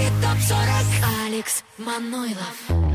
[0.00, 2.89] Еврохит ТОП-40 Алекс Манойлов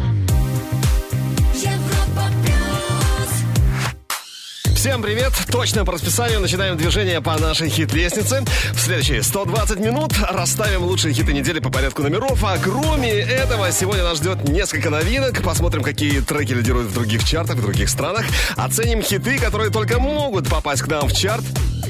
[4.85, 5.33] Всем привет!
[5.51, 8.43] Точно по расписанию начинаем движение по нашей хит-лестнице.
[8.71, 12.43] В следующие 120 минут расставим лучшие хиты недели по порядку номеров.
[12.43, 15.41] А кроме этого, сегодня нас ждет несколько новинок.
[15.41, 18.27] Посмотрим, какие треки лидируют в других чартах, в других странах.
[18.57, 21.43] Оценим хиты, которые только могут попасть к нам в чарт.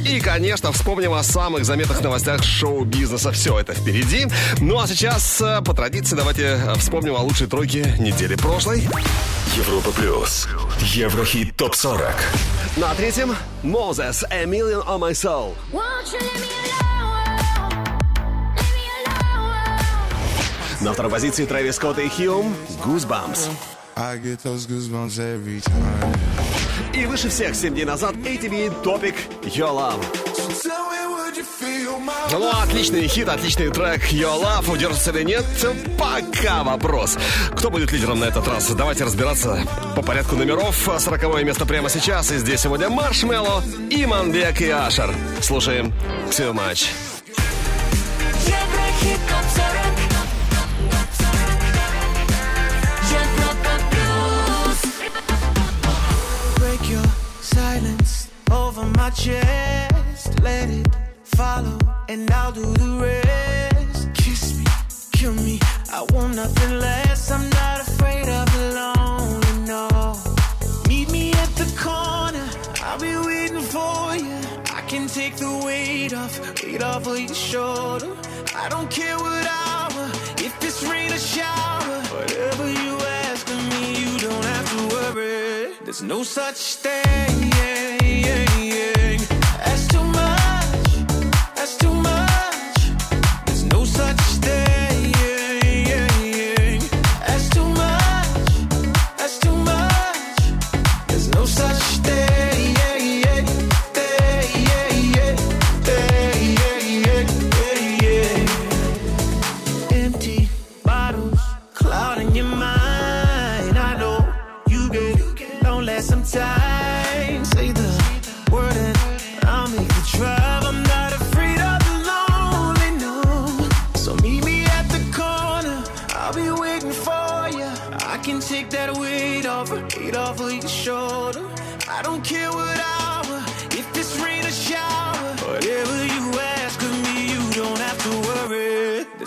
[0.07, 3.33] И, конечно, вспомним о самых заметных новостях шоу-бизнеса.
[3.33, 4.27] Все это впереди.
[4.59, 8.87] Ну а сейчас, э, по традиции, давайте э, вспомним о лучшей тройке недели прошлой.
[9.55, 10.47] Европа плюс.
[10.81, 12.13] Еврохит топ 40.
[12.75, 13.33] На третьем
[13.63, 15.55] Moses, A Million on My Soul.
[20.81, 23.49] На второй позиции Трэвис Скотт и Хьюм, Goosebumps.
[23.95, 26.17] I get those goosebumps every time.
[26.93, 30.94] И выше всех 7 дней назад ATV Topic Your Love.
[32.31, 34.71] Ну, отличный хит, отличный трек Your Love.
[34.71, 35.45] Удержится или нет?
[35.97, 37.17] Пока вопрос.
[37.55, 38.69] Кто будет лидером на этот раз?
[38.71, 40.75] Давайте разбираться по порядку номеров.
[40.97, 42.31] 40 место прямо сейчас.
[42.31, 45.13] И здесь сегодня Маршмелло, Иманбек и Ашер.
[45.41, 45.93] Слушаем
[46.29, 46.87] Too Much.
[48.45, 49.95] Еврохит ТОП-40
[53.11, 54.79] Европа плюс
[56.57, 57.05] break your
[57.41, 60.39] silence over my chest.
[60.41, 61.04] Let it
[61.35, 64.13] follow, and I'll do the rest.
[64.13, 64.65] Kiss me,
[65.11, 65.59] kill me.
[65.91, 67.31] I want nothing less.
[67.31, 69.87] I'm not afraid of the lonely, no.
[70.87, 72.47] Meet me at the corner.
[72.83, 74.37] I'll be waiting for you.
[74.77, 78.11] I can take the weight off, weight off of your shoulder.
[78.55, 80.03] I don't care what hour,
[80.37, 81.95] if it's rain or shower.
[82.15, 82.93] Whatever you
[83.27, 85.73] ask of me, you don't have to worry.
[85.83, 87.55] There's no such thing.
[91.65, 92.04] That's too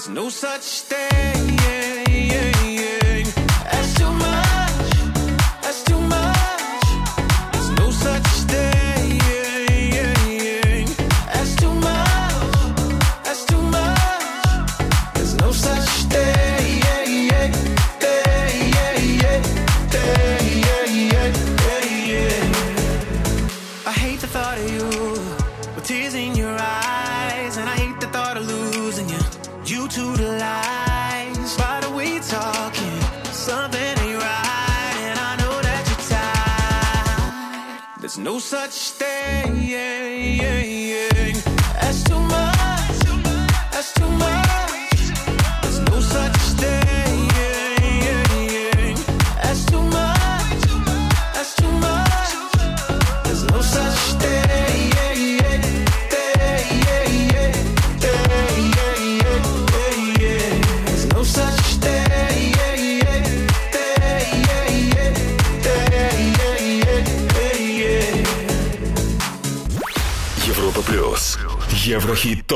[0.08, 2.07] no such thing as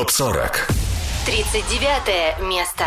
[0.03, 0.49] ТОП-40.
[1.25, 2.83] 39 место.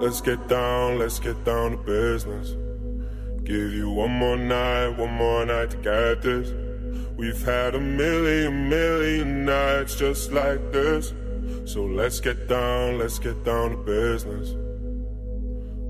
[0.00, 2.56] Let's get down, let's get down to business.
[3.44, 6.54] Give you one more night, one more night to get this.
[7.16, 11.12] We've had a million, million nights just like this.
[11.66, 14.54] So let's get down, let's get down to business.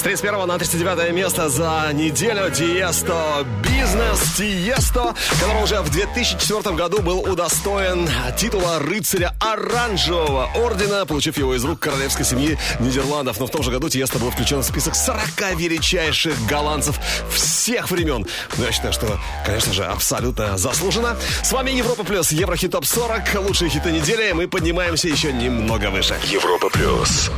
[0.00, 7.02] С 31 на 39 место за неделю Тиесто Бизнес Тиесто, который уже в 2004 году
[7.02, 13.38] был удостоен титула рыцаря оранжевого ордена, получив его из рук королевской семьи Нидерландов.
[13.40, 15.20] Но в том же году Тиесто был включен в список 40
[15.56, 16.98] величайших голландцев
[17.30, 18.26] всех времен.
[18.56, 21.18] Но я считаю, что, конечно же, абсолютно заслуженно.
[21.42, 24.32] С вами Европа Плюс, Еврохит Топ 40, лучшие хиты недели.
[24.32, 26.16] Мы поднимаемся еще немного выше.
[26.24, 27.30] Европа плюс.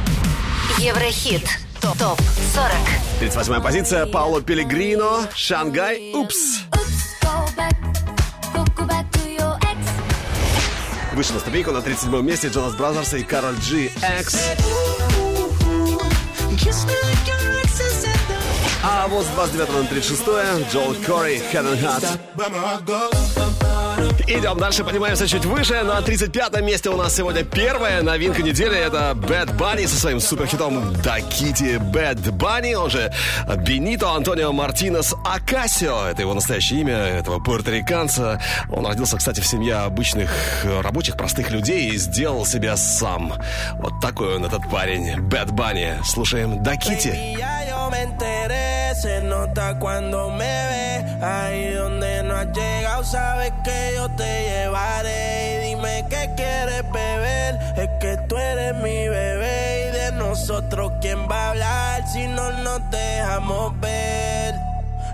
[0.78, 1.42] Еврохит.
[1.82, 1.98] Топ
[2.54, 2.70] 40.
[3.18, 6.62] 38 позиция Пауло Пелегрино, Шангай, Упс.
[6.70, 7.76] Oops, go back,
[8.54, 9.78] go, go back to your ex.
[11.14, 13.90] Выше на ступеньку на 37 месте Jonas Brothers и Karol G
[14.20, 14.36] X.
[18.84, 20.22] А вот с 29 на 36
[20.72, 23.41] Joel Corry, Head and Heart.
[24.26, 25.82] Идем дальше, поднимаемся чуть выше.
[25.82, 28.76] На 35 месте у нас сегодня первая новинка недели.
[28.76, 32.74] Это Bad Bunny со своим суперхитом Dákiti Bad Bunny.
[32.74, 33.12] Он же
[33.58, 36.06] Бенито Антонио Мартинес Акасио.
[36.06, 38.40] Это его настоящее имя, этого пуэрториканца.
[38.70, 40.30] Он родился, кстати, в семье обычных
[40.82, 43.34] рабочих, простых людей и сделал себя сам.
[43.74, 45.16] Вот такой он, этот парень.
[45.28, 46.02] Bad Bunny.
[46.04, 47.08] Слушаем Дакити.
[47.08, 51.24] Y ya yo me enteré, se nota cuando me ve.
[51.24, 52.11] Ahí donde
[52.42, 55.54] has llegado, sabes que yo te llevaré.
[55.54, 59.88] Y dime qué quieres beber, es que tú eres mi bebé.
[59.88, 64.54] Y de nosotros, ¿quién va a hablar si no nos dejamos ver?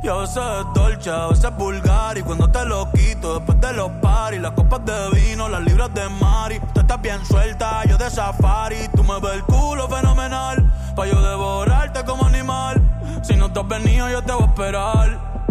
[0.03, 2.17] Y a veces es dolce, a veces es vulgar.
[2.19, 5.93] Y cuando te lo quito, después de los paris Las copas de vino, las libras
[5.93, 8.89] de mari Tú estás bien suelta, yo de safari.
[8.95, 12.81] Tú me ves el culo fenomenal Pa' yo devorarte como animal.
[13.23, 15.38] Si no te has venido, yo te voy a esperar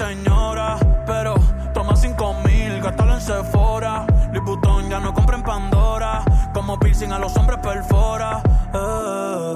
[0.00, 1.34] señora, pero
[1.74, 4.06] toma cinco mil, gástalo en Sephora.
[4.88, 8.42] Ya no compra en Pandora, como piercing a los hombres perfora.
[8.74, 9.54] Eh.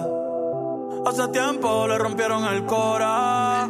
[1.07, 3.69] Hace tiempo le rompieron el cora.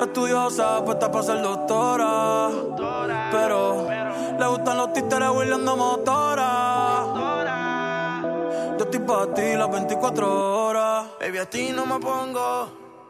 [0.00, 2.50] Estudiosa, puesta para ser doctora.
[3.30, 3.86] Pero
[4.38, 6.42] le gustan los títeres huirleando motora.
[8.76, 11.06] Yo estoy para ti las 24 horas.
[11.20, 12.85] Baby, a ti no me pongo.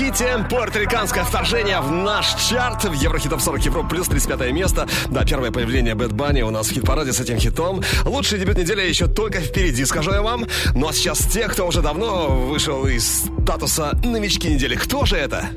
[0.00, 4.88] Кити, пуэрториканское вторжение в наш чарт в Еврохит Топ 40 Европа плюс 35 место.
[5.08, 7.82] Да, первое появление Бэт Банни у нас в хит-параде с этим хитом.
[8.04, 10.46] Лучший дебют недели еще только впереди, скажу я вам.
[10.74, 14.76] Ну а сейчас те, кто уже давно вышел из статуса новички недели.
[14.76, 15.50] Кто же это?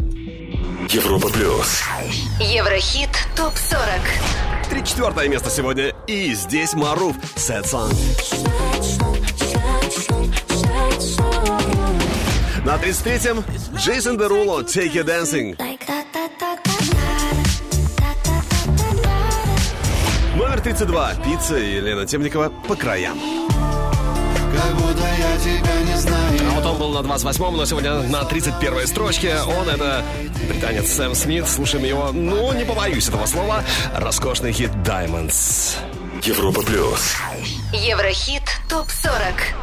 [0.89, 1.83] Европа плюс.
[2.39, 4.69] Еврохит ТОП-40.
[4.69, 5.93] 34 место сегодня.
[6.07, 7.15] И здесь Маруф.
[7.36, 7.93] Sad Song.
[12.65, 13.43] На 33-м
[13.75, 15.58] Джейсон Деруло Take You Dancing.
[20.38, 23.20] Номер 32 Пицца и Елена Темникова по краям.
[23.20, 28.22] Как будто я тебя не знаю А вот он был на 28-м, но сегодня на
[28.22, 29.36] 31-й строчке.
[29.41, 30.01] Он это
[30.48, 31.46] британец Сэм Смит.
[31.50, 33.62] Слушаем его, ну, не побоюсь этого слова,
[33.93, 35.75] роскошный хит Diamonds.
[36.22, 37.17] Европа плюс.
[37.74, 39.62] Еврохит ТОП-40.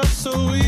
[0.00, 0.67] trust so easily.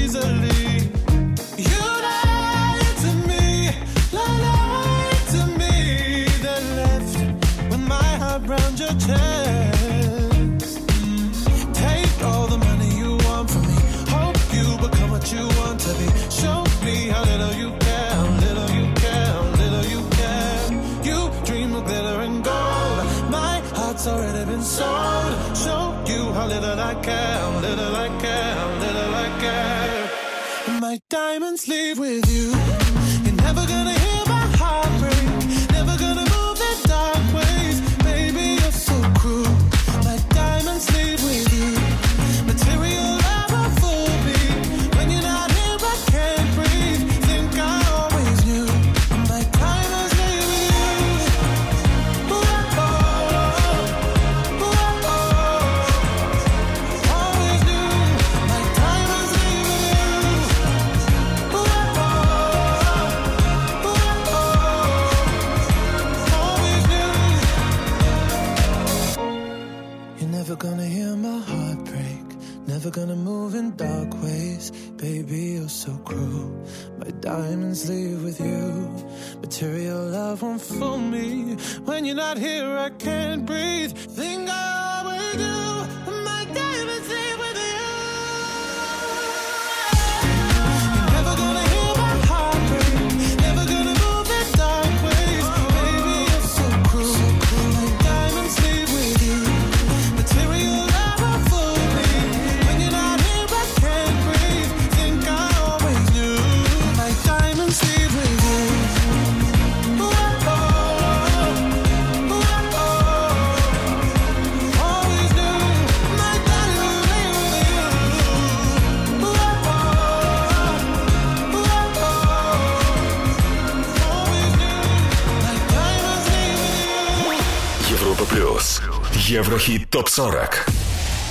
[130.11, 130.65] 40.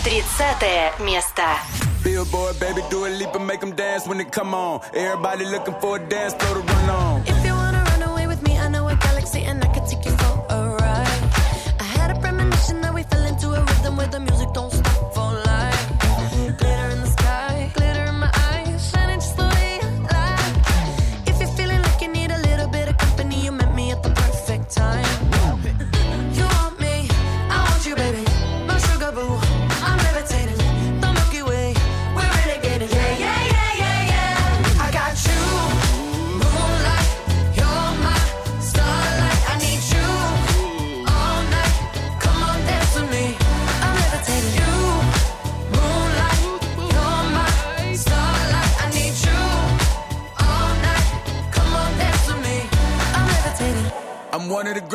[0.05, 1.43] 30 место.
[2.01, 4.79] Billboard, baby, do a leap and make them dance when they come on.
[4.93, 7.08] Everybody looking for a dance, throw the run on.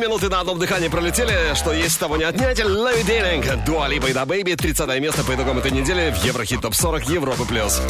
[0.00, 2.58] Минуты на одном дыхании пролетели, что есть того не отнять.
[2.58, 7.08] Levitating, Dua Lipa и DaBaby, 30 место по итогам этой недели в Еврохит Топ 40
[7.08, 7.44] Европы+.
[7.44, 7.80] плюс.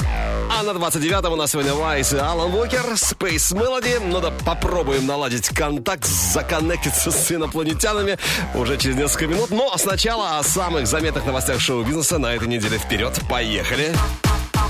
[0.59, 4.01] А на 29-м у нас сегодня Vize и Alan Walker, Space Melody.
[4.05, 8.19] Ну да попробуем наладить контакт, за connect иться с инопланетянами
[8.55, 9.51] уже через несколько минут.
[9.51, 12.79] Но сначала о самых заметных новостях шоу-бизнеса на этой неделе.
[12.79, 13.95] Вперед, поехали!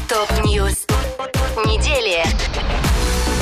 [0.09, 0.87] Top news
[1.67, 2.25] недели.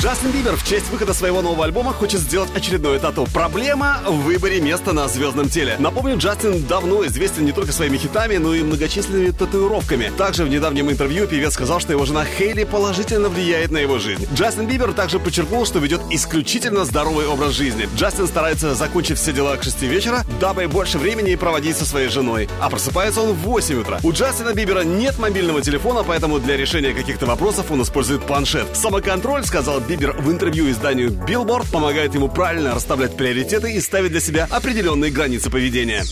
[0.00, 3.26] Джастин Бибер в честь выхода своего нового альбома хочет сделать очередное тату.
[3.34, 5.74] Проблема в выборе места на звездном теле.
[5.80, 10.12] Напомню, Джастин давно известен не только своими хитами, но и многочисленными татуировками.
[10.16, 14.24] Также в недавнем интервью певец сказал, что его жена Хейли положительно влияет на его жизнь.
[14.32, 17.88] Джастин Бибер также подчеркнул, что ведет исключительно здоровый образ жизни.
[17.96, 22.48] Джастин старается закончить все дела к 6 вечера, дабы больше времени проводить со своей женой.
[22.60, 23.98] А просыпается он в 8 утра.
[24.04, 28.68] У Джастина Бибера нет мобильного телефона, поэтому для решения каких-то вопросов он использует планшет.
[28.74, 34.20] Самоконтроль, сказал Бибер в интервью изданию Billboard, помогает ему правильно расставлять приоритеты и ставить для
[34.20, 36.04] себя определенные границы поведения.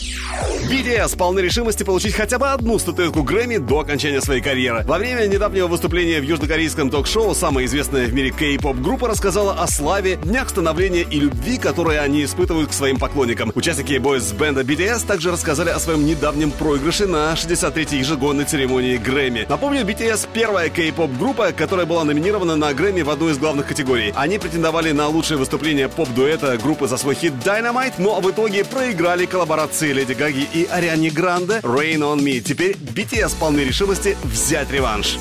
[0.68, 4.83] BTS полны решимости получить хотя бы одну статуэтку Грэмми до окончания своей карьеры.
[4.87, 9.68] Во время недавнего выступления в южнокорейском ток-шоу самая известная в мире кей-поп группа рассказала о
[9.68, 13.53] славе, днях становления и любви, которые они испытывают к своим поклонникам.
[13.55, 19.46] Участники бойс-бенда BTS также рассказали о своем недавнем проигрыше на 63-й ежегодной церемонии Грэмми.
[19.49, 24.12] Напомню, BTS первая кей-поп группа, которая была номинирована на Грэмми в одной из главных категорий.
[24.16, 29.26] Они претендовали на лучшее выступление поп-дуэта группы за свой хит Dynamite, но в итоге проиграли
[29.26, 32.40] коллаборации Леди Гаги и Ариане Гранде Rain on Me.
[32.40, 35.18] Теперь BTS полны решимости взять реванш.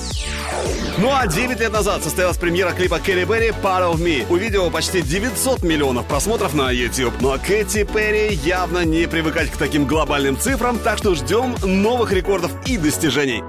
[0.98, 4.26] Ну а 9 лет назад состоялась премьера клипа Кэрри Берри «Part of Me».
[4.30, 7.14] У видео почти 900 миллионов просмотров на YouTube.
[7.20, 12.52] Но Кэти Перри явно не привыкать к таким глобальным цифрам, так что ждем новых рекордов
[12.66, 13.44] и достижений.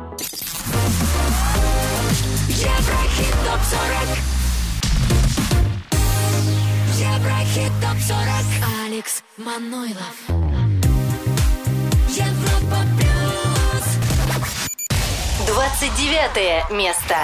[2.48, 4.35] Еврохит ТОП-40
[7.56, 10.28] Еврохит ТОП-40 Алекс Манойлов
[12.08, 13.86] Европа Плюс
[15.46, 17.16] 29 место.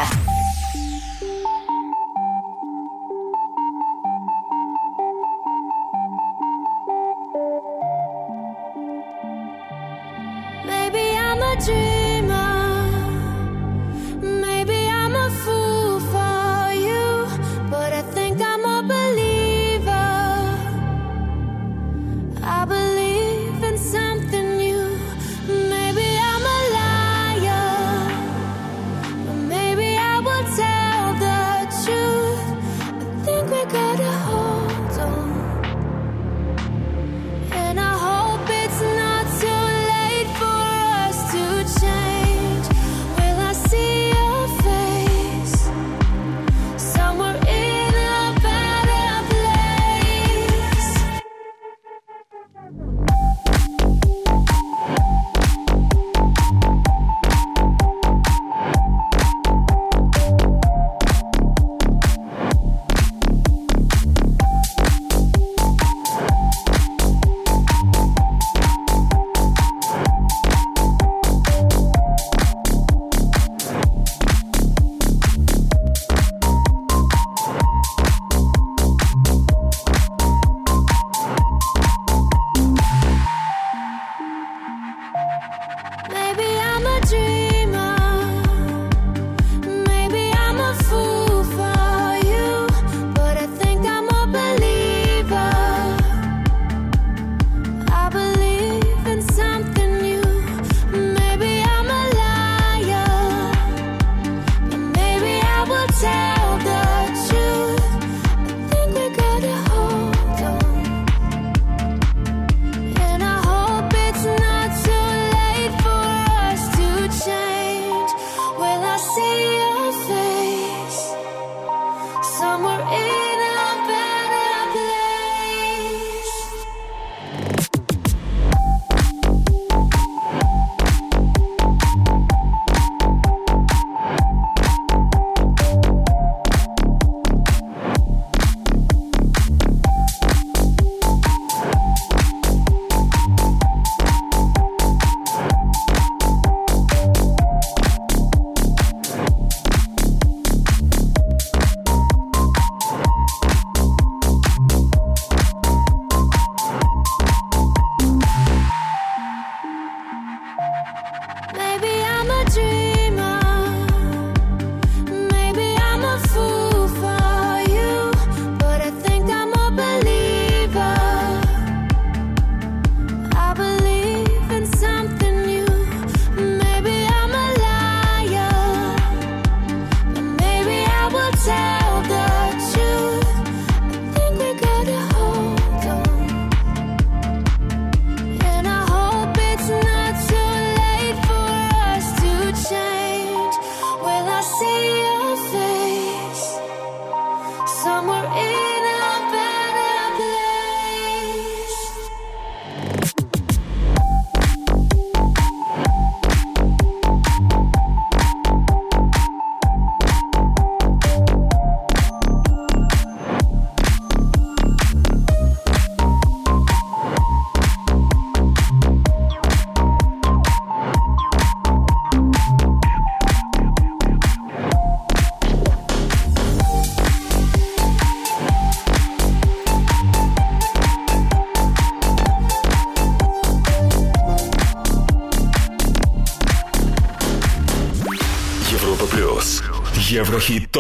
[10.64, 12.01] Maybe I'm a dreamer.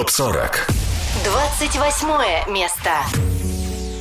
[0.02, 0.72] ТОП-40
[1.22, 2.90] 28 место.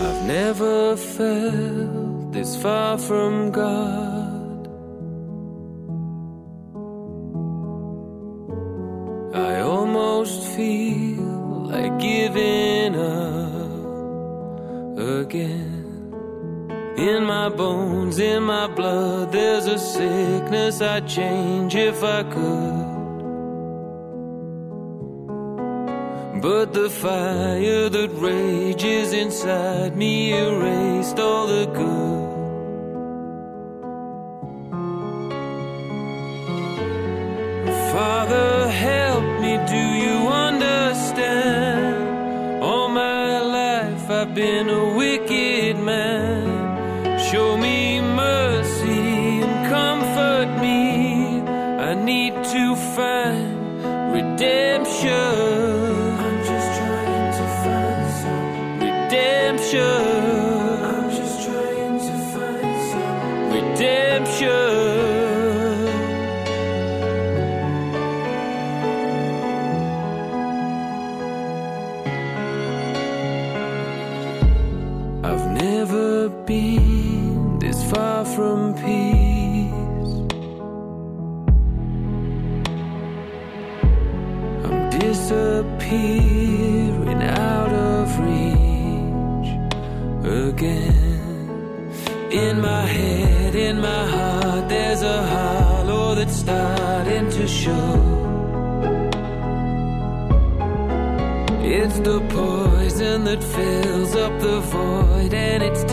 [0.01, 4.67] I've never felt this far from God.
[9.35, 13.77] I almost feel like giving up
[14.97, 16.13] again.
[16.97, 22.90] In my bones, in my blood, there's a sickness I'd change if I could.
[26.41, 32.31] But the fire that rages inside me erased all the good.
[37.93, 41.95] Father, help me, do you understand?
[42.63, 45.50] All my life I've been a wicked
[96.41, 97.93] starting to show.
[101.61, 105.83] It's the poison that fills up the void and it's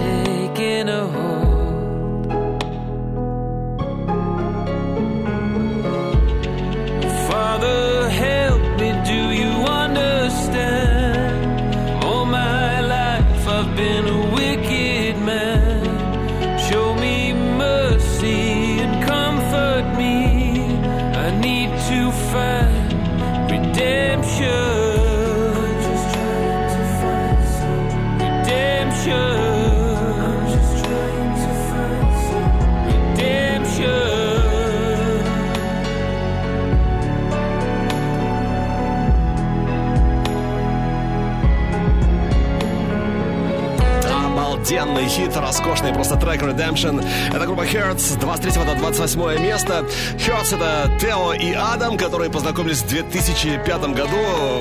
[45.49, 47.03] роскошный просто трек Redemption.
[47.29, 49.87] Это группа Hertz, 23 на 28 место.
[50.17, 54.19] Hertz это Тео и Адам, которые познакомились в 2005 году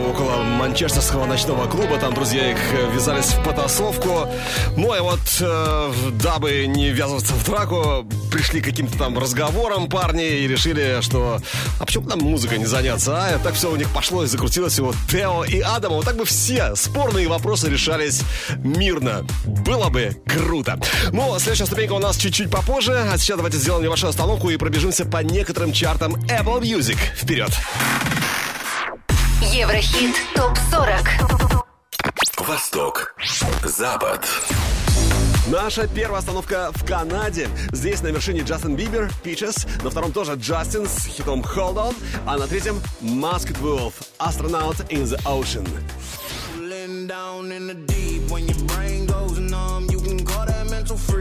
[0.09, 1.97] около манчестерского ночного клуба.
[1.97, 2.57] Там друзья их
[2.93, 4.29] ввязались в потасовку.
[4.77, 5.91] Ну и вот, э,
[6.23, 11.41] дабы не ввязываться в драку, пришли к каким-то там разговорам парни и решили, что
[11.79, 13.39] а почему нам музыкой не заняться, а?
[13.39, 14.77] Так все у них пошло и закрутилось.
[14.77, 18.21] И вот Тео и Адам, вот так бы все спорные вопросы решались
[18.57, 19.25] мирно.
[19.43, 20.79] Было бы круто.
[21.11, 22.93] Ну, следующая ступенька у нас чуть-чуть попозже.
[23.11, 26.97] А сейчас давайте сделаем небольшую остановку и пробежимся по некоторым чартам Apple Music.
[27.15, 27.49] Вперед!
[29.41, 31.65] Еврохит ТОП-40.
[32.47, 33.15] Восток.
[33.63, 34.29] Запад.
[35.51, 37.47] Наша первая остановка в Канаде.
[37.71, 39.65] Здесь на вершине Джастин Бибер, Peaches.
[39.81, 41.95] На втором тоже Джастин с хитом Hold On.
[42.25, 45.65] А на третьем Masked Wolf, Astronaut in the Ocean.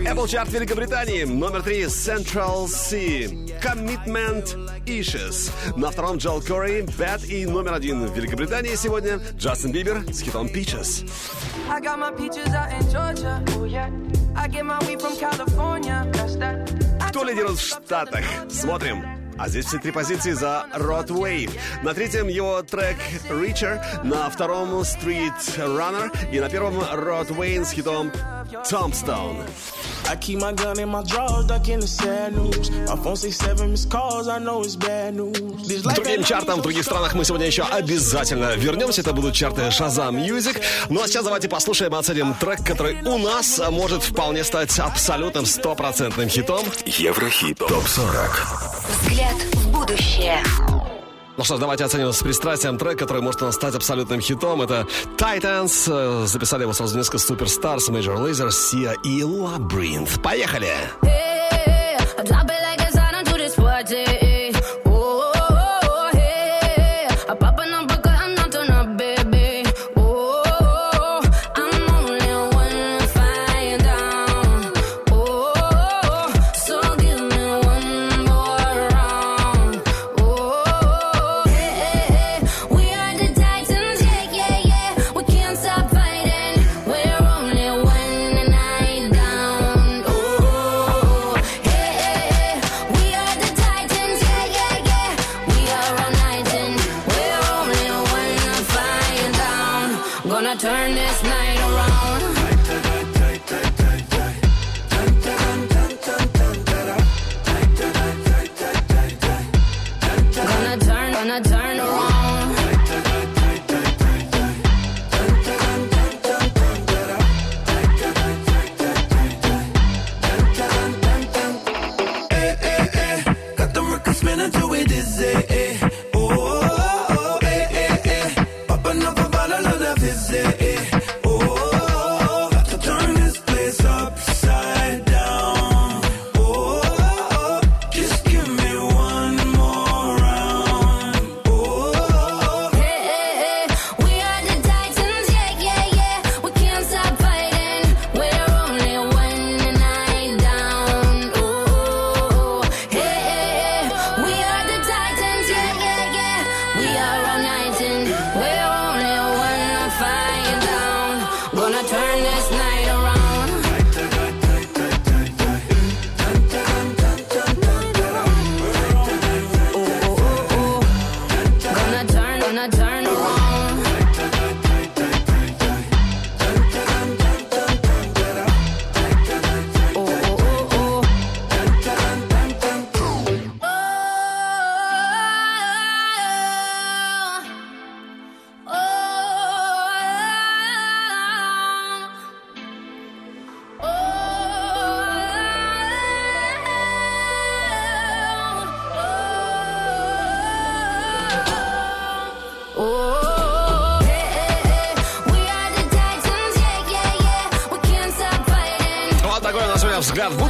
[0.07, 1.23] Apple Chart Великобритании.
[1.25, 3.27] Номер три Central C.
[3.63, 5.53] Commitment Issues.
[5.77, 7.27] На втором Джол Кори, Bad.
[7.27, 11.09] И номер один в Великобритании сегодня Джастин Бибер с хитом Peaches.
[11.69, 13.43] I got my peaches out in Georgia.
[13.59, 13.91] Oh yeah.
[17.09, 18.25] Кто лидирует в Штатах?
[18.51, 19.05] Смотрим.
[19.39, 21.51] А здесь все три позиции за Rod Wave.
[21.83, 22.97] На третьем его трек
[23.29, 28.11] Richer, на втором Street Runner и на первом Rod Wayne с хитом
[28.65, 29.45] Tombstone.
[30.09, 32.71] I keep my gun in my drawers, ducking the sad news.
[32.71, 35.67] My phone say seven missed calls, I know it's bad news.
[35.67, 39.01] This life другим чартам в других странах мы сегодня еще обязательно вернемся.
[39.01, 40.61] Это будут чарты Shazam Music.
[40.89, 45.47] Ну а сейчас давайте послушаем и оценим трек, который у нас может вполне стать абсолютным
[45.47, 46.65] стопроцентным хитом.
[46.85, 48.31] Еврохит ТОП-40.
[49.03, 50.43] Взгляд в будущее.
[51.37, 54.63] Ну что ж, давайте оценим с пристрастием трек, который может стать абсолютным хитом.
[54.63, 54.87] Это
[55.19, 55.87] Titans.
[55.87, 60.21] Э, Записали его сразу несколько суперстарс, Major Lazer, Sia и Labyrinth.
[60.23, 60.73] Поехали!
[61.03, 62.66] Hey,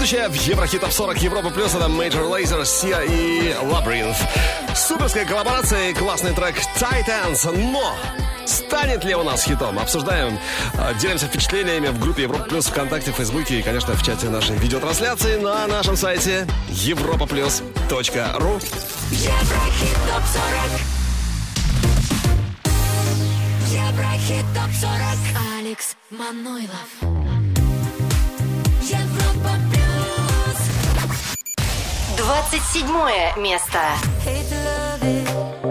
[0.06, 4.16] взгляд в Еврохит Топ 40 Европа Плюс это Major Lazer, Sia и Labyrinth.
[4.76, 7.50] Суперская коллаборация и классный трек Titans.
[7.72, 7.92] Но
[8.46, 9.80] станет ли у нас хитом?
[9.80, 10.38] Обсуждаем,
[10.74, 15.38] э, делимся впечатлениями в группе Европа Плюс ВКонтакте, Фейсбуке и, конечно, в чате нашей видеотрансляции
[15.38, 18.62] на нашем сайте europaplus.ru
[19.10, 20.80] Еврохит топ 40.
[23.72, 24.92] Еврохит топ 40.
[25.58, 26.86] Алекс Манойлов.
[28.82, 29.75] Европа.
[32.26, 33.78] 27 место.
[34.24, 35.65] Hate to love it.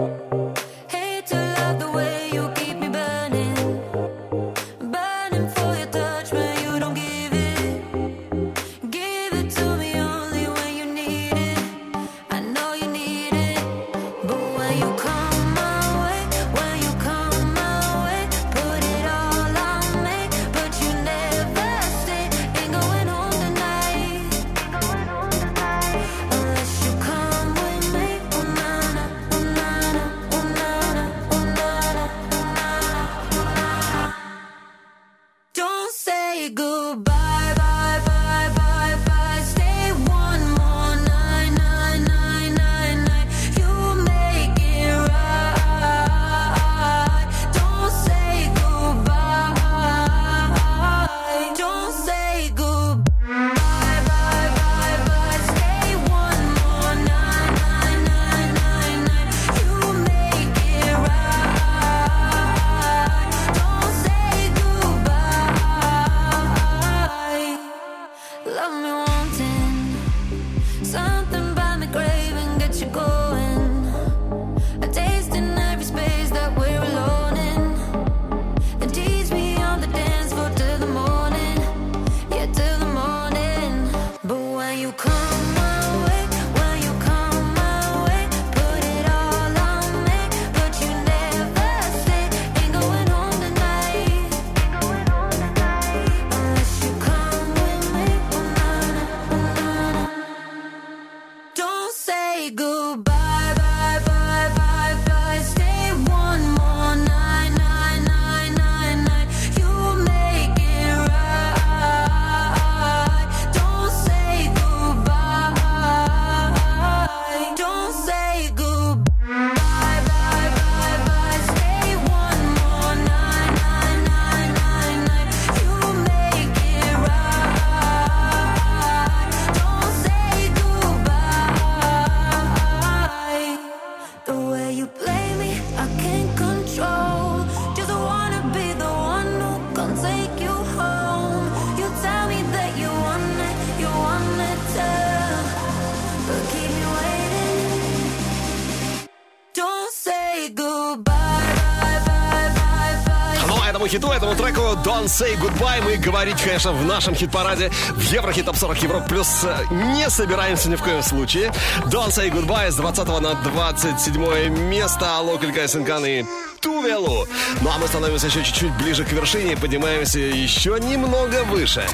[155.06, 159.44] Don't Say Goodbye мы говорить, конечно, в нашем хит-параде в Еврохит Топ 40 Европ Плюс
[159.44, 161.52] э, не собираемся ни в коем случае.
[161.84, 165.20] Don't Say Goodbye с 20 на 27 место.
[165.20, 166.24] Локаль Кайсенкан и
[166.60, 167.24] Тувелу.
[167.60, 171.86] Ну а мы становимся еще чуть-чуть ближе к вершине и поднимаемся еще немного выше.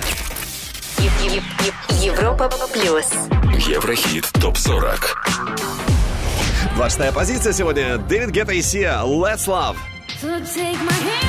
[2.00, 3.08] Европа плюс.
[3.68, 5.00] Еврохит ТОП-40.
[6.76, 7.98] 26 позиция сегодня.
[7.98, 9.02] Дэвид Гетта и Сия.
[9.02, 9.76] Let's Love.
[10.22, 11.21] So take my hand,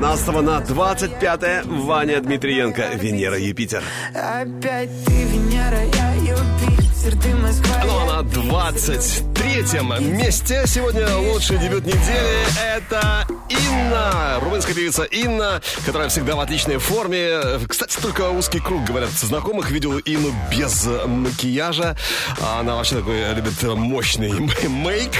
[0.00, 3.82] 19 на 25 Ваня Дмитриенко, Венера, Юпитер.
[4.14, 11.56] Опять ты, Венера, я Юпитер, ты Москва, Ну а на 20 23-м месте сегодня лучший
[11.56, 14.38] дебют недели это Инна.
[14.42, 17.40] Румынская певица Инна, которая всегда в отличной форме.
[17.66, 21.96] Кстати, только узкий круг, говорят, знакомых видел Инну без макияжа.
[22.38, 24.30] А Она вообще такой любит мощный
[24.68, 25.12] мейк.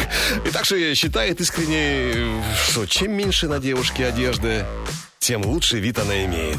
[0.44, 4.66] И так же считает искренне, что чем меньше на девушке одежды,
[5.18, 6.58] тем лучше вид она имеет.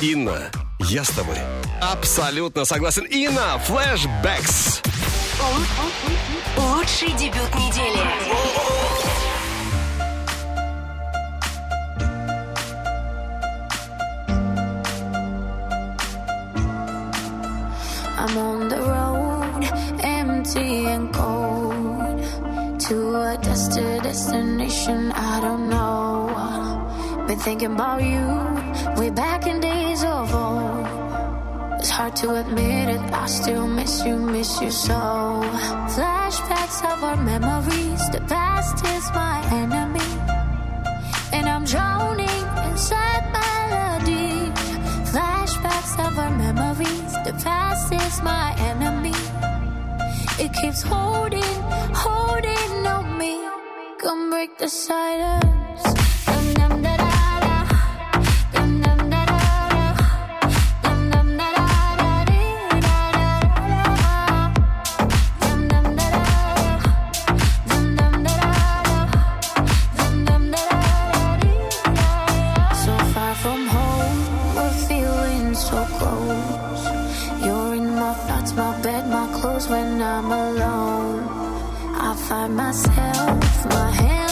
[0.00, 0.48] Инна,
[0.78, 1.38] я с тобой.
[1.80, 3.02] Абсолютно согласен.
[3.02, 4.80] Инна, флешбэкс.
[6.59, 8.03] Лучший дебют недели.
[18.17, 19.63] I'm on the road,
[20.03, 22.19] empty and cold.
[22.87, 27.25] To a destined destination I don't know.
[27.27, 28.25] Been thinking about you
[28.95, 30.78] way back in days of old.
[31.80, 35.00] It's hard to admit it, I still miss you, miss you so.
[35.96, 40.10] Flashbacks of our memories, the past is my enemy.
[41.32, 44.52] And I'm drowning in sad melodies.
[45.10, 49.16] Flashbacks of our memories, the past is my enemy.
[50.38, 51.56] It keeps holding,
[52.04, 53.40] holding on me.
[53.96, 56.09] Come break the silence.
[79.40, 81.20] Clothes when I'm alone.
[82.08, 84.29] I find myself, my hand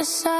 [0.00, 0.39] Cause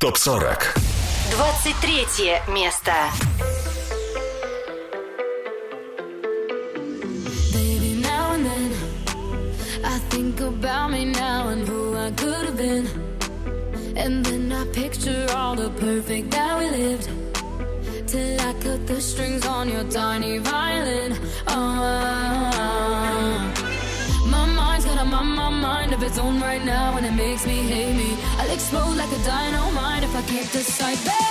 [0.00, 0.72] ТОП-40.
[1.32, 2.92] 23 место.
[7.52, 8.72] Baby, now and then
[9.84, 12.88] I think about me now and who I could have been.
[13.94, 17.10] And then I picture all the perfect that we lived.
[18.06, 21.18] Till I cut the strings on your tiny violin.
[21.48, 22.56] Ah.
[24.30, 27.46] My mind's got a my, my mind of its own right now, and it makes
[27.46, 28.19] me hate me.
[28.71, 31.30] Explode like a dynamite if I can't decide, baby.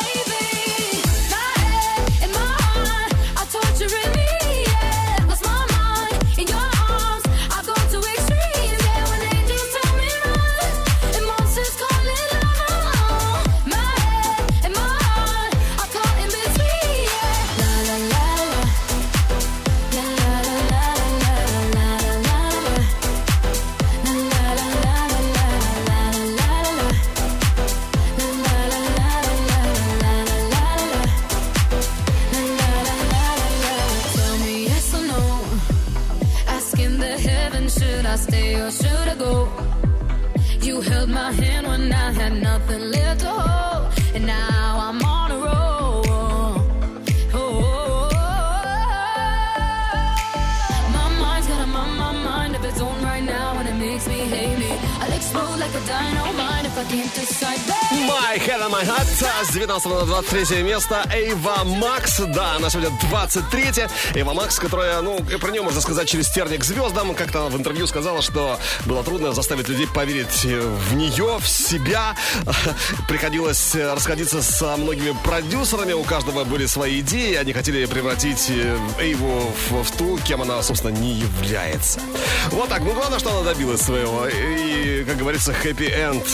[38.60, 39.48] years should go?
[40.60, 45.19] You held my hand when I had nothing left to hold, and now I'm on.
[58.08, 62.18] My Head on My Heart с 19 на 23 место Эйва Макс.
[62.18, 67.14] Да, она сегодня 23 Эйва Макс, которая, ну, про нее можно сказать через терник звездам.
[67.14, 72.16] Как-то в интервью сказала, что было трудно заставить людей поверить в нее, в себя.
[73.08, 75.92] Приходилось расходиться со многими продюсерами.
[75.92, 77.34] У каждого были свои идеи.
[77.34, 78.50] Они хотели превратить
[78.98, 82.00] Эйву в, в ту, кем она, собственно, не является.
[82.50, 82.80] Вот так.
[82.82, 84.26] Ну, главное, что она добилась своего.
[84.26, 86.24] И, как говорится, хэппи-энд.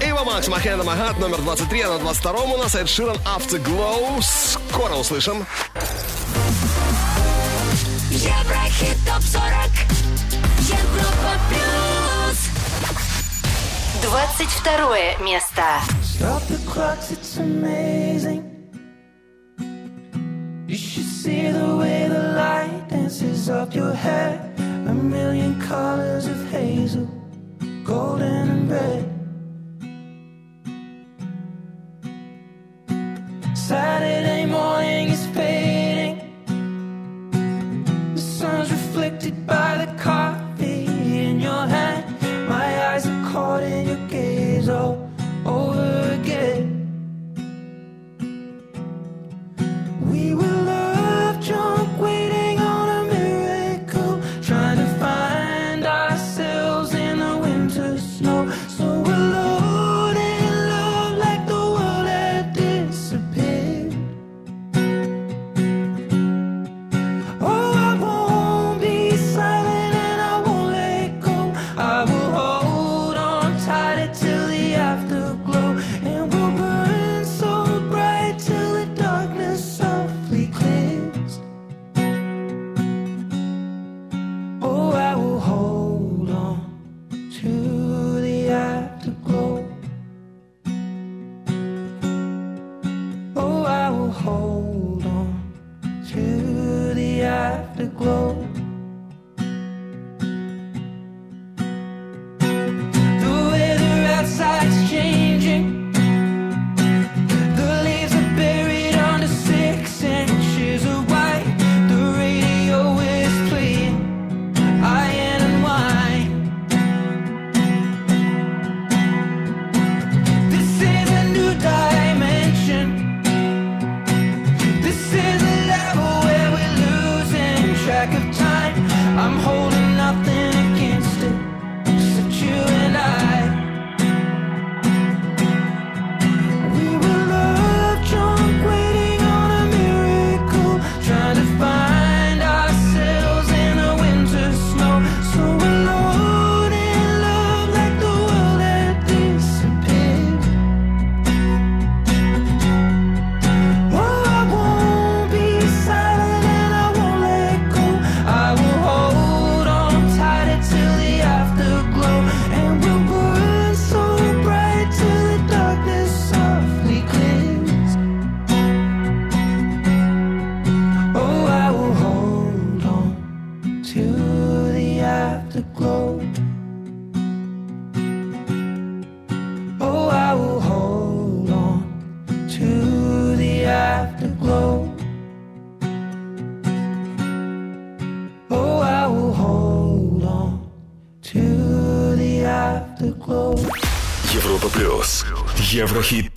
[0.00, 2.88] Эйва Макс, My Head on My Heart, номер 23, а на 22 у нас Эд
[2.88, 4.20] Ширан Afterglow.
[4.20, 5.46] Скоро услышим.
[8.10, 9.70] Еврохит ТОП-40
[10.60, 12.38] Европа Плюс
[14.02, 15.62] 22 место.
[16.02, 18.42] Stop the clocks, it's amazing.
[20.66, 24.40] You should see the way the light dances up your hair.
[24.86, 27.08] A million colors of hazel,
[27.84, 29.04] golden and red.
[33.56, 35.63] Saturday morning is fading.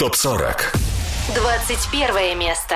[0.07, 0.87] ТОП-40
[1.33, 2.75] 21 место.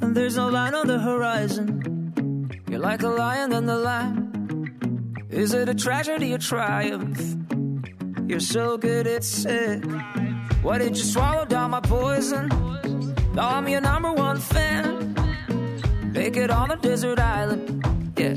[0.00, 2.50] There's no line on the horizon.
[2.70, 5.26] You're like a lion on the line.
[5.28, 7.20] Is it a tragedy or triumph?
[8.26, 9.84] You're so good at it.
[10.62, 12.48] Why did you swallow down my poison?
[13.34, 15.14] Now I'm your number one fan.
[16.12, 17.84] Make it on a desert island.
[18.16, 18.36] Yeah,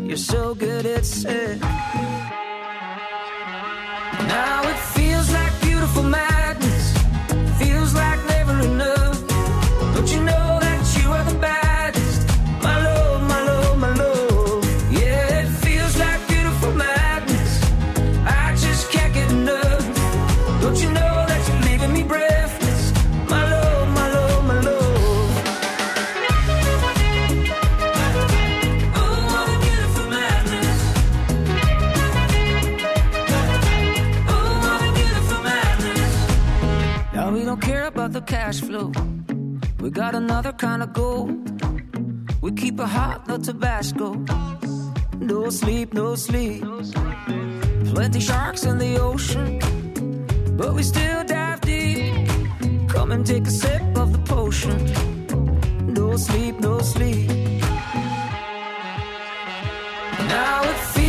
[0.00, 1.95] you're so good at it.
[10.06, 10.45] Don't you know
[38.36, 38.92] cash flow.
[39.80, 41.30] We got another kind of gold.
[42.42, 44.08] We keep it hot, no Tabasco.
[45.32, 46.62] No sleep, no sleep.
[47.92, 49.48] Plenty sharks in the ocean,
[50.58, 52.12] but we still dive deep.
[52.94, 54.78] Come and take a sip of the potion.
[56.00, 57.30] No sleep, no sleep.
[60.34, 61.05] Now it feels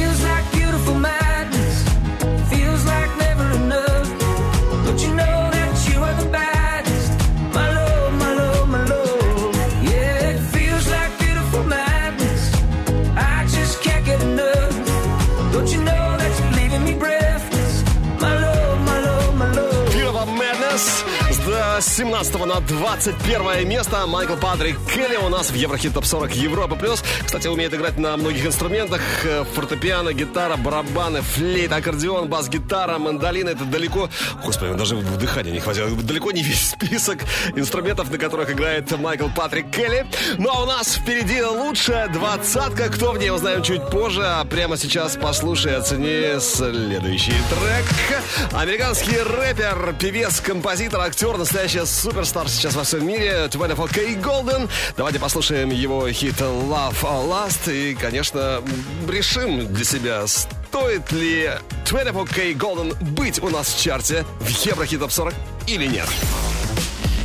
[21.97, 24.05] 17 на 21 место.
[24.05, 27.03] Майкл Патрик Келли у нас в Еврохит Топ 40 Европа Плюс.
[27.25, 29.01] Кстати, умеет играть на многих инструментах.
[29.23, 33.49] Э, Фортепиано, гитара, барабаны, флейт, аккордеон, бас-гитара, мандолина.
[33.49, 34.11] Это далеко...
[34.45, 35.89] Господи, даже в не хватило.
[35.89, 37.17] Далеко не весь список
[37.55, 40.05] инструментов, на которых играет Майкл Патрик Келли.
[40.37, 42.89] Ну а у нас впереди лучшая двадцатка.
[42.89, 44.21] Кто в ней, узнаем чуть позже.
[44.23, 48.21] А прямо сейчас послушай и оцени следующий трек.
[48.53, 53.47] Американский рэпер, певец, композитор, актер, настоящий суперстар сейчас во всем мире.
[53.49, 54.69] 24K Golden.
[54.95, 57.73] Давайте послушаем его хит Love Last.
[57.73, 58.61] И, конечно,
[59.07, 61.49] решим для себя, стоит ли
[61.85, 65.33] 24K Golden быть у нас в чарте в Еврохит Топ 40
[65.67, 66.07] или нет.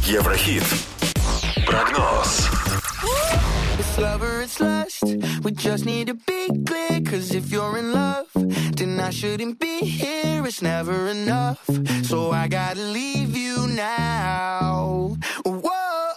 [0.07, 0.65] Еврохит.
[1.67, 2.49] Прогноз.
[3.93, 5.05] It's love or it's lust.
[5.45, 7.03] We just need to be clear.
[7.03, 10.47] Cause if you're in love, then I shouldn't be here.
[10.47, 11.63] It's never enough.
[12.05, 15.19] So I gotta leave you now.
[15.45, 15.61] Whoa.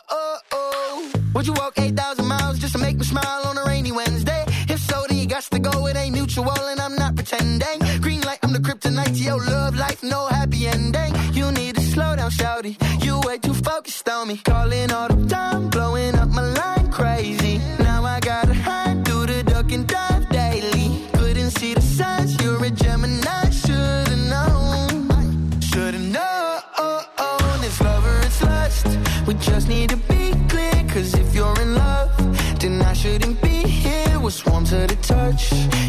[0.10, 1.12] oh, oh.
[1.34, 4.46] Would you walk 8,000 miles just to make me smile on a rainy Wednesday?
[4.70, 5.86] If so, then you got to go.
[5.88, 7.80] It ain't mutual and I'm not pretending.
[8.00, 10.02] Green light, I'm the kryptonite to your love life.
[10.02, 11.14] No happy ending.
[11.34, 12.78] You need to slow down, shouty.
[13.04, 14.38] You way too focused on me.
[14.38, 16.75] Calling all the time, blowing up my line
[17.16, 17.59] crazy.
[17.80, 21.07] Now I gotta hide, do the duck and dive daily.
[21.13, 23.49] Couldn't see the signs, you're a Gemini.
[23.51, 25.61] Should've known.
[25.61, 27.59] Should've known.
[27.68, 28.88] It's love or it's lust.
[29.28, 30.78] We just need to be clear.
[30.93, 32.11] Cause if you're in love,
[32.59, 34.20] then I shouldn't be here.
[34.20, 35.43] What's warm to the touch?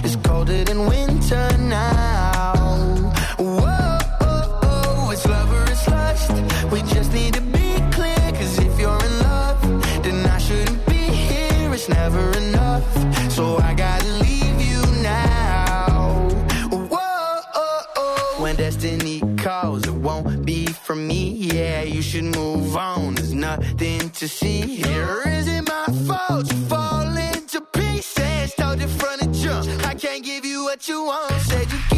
[0.05, 1.56] It's colder than winter
[24.27, 25.23] to see here.
[25.27, 28.55] Is it my fault you fall into pieces?
[28.55, 31.33] Told you from the jump, I can't give you what you want.
[31.43, 31.96] Said you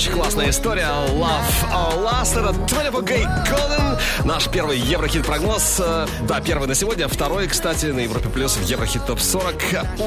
[0.00, 0.88] очень классная история.
[1.10, 2.32] Love Last.
[2.32, 4.00] Это 24K Golden.
[4.24, 5.78] Наш первый Еврохит-прогноз.
[5.78, 7.06] Э, Да, первый на сегодня.
[7.06, 9.54] Второй, кстати, на Европе Плюс в Еврохит Топ 40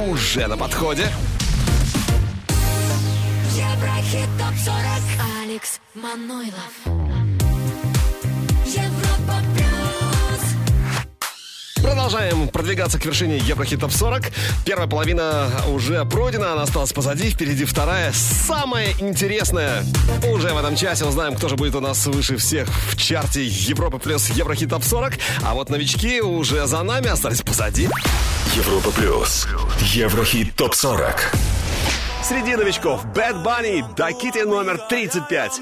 [0.08, 1.06] уже на подходе.
[3.52, 4.78] Еврохит топ 40
[5.44, 7.03] Алекс Манойлов
[11.84, 14.32] Продолжаем продвигаться к вершине Еврохит Топ 40.
[14.66, 17.30] Первая половина уже пройдена, она осталась позади.
[17.30, 19.84] Впереди вторая, самая интересная.
[20.32, 24.00] Уже в этом часе узнаем, кто же будет у нас выше всех в чарте Европа
[24.00, 25.14] плюс Еврохит Топ 40.
[25.44, 27.90] А вот новички уже за нами остались позади.
[28.56, 29.48] Европа плюс.
[29.80, 31.34] Еврохит топ 40.
[32.24, 35.60] Среди новичков Bad Bunny, Дакити номер 35.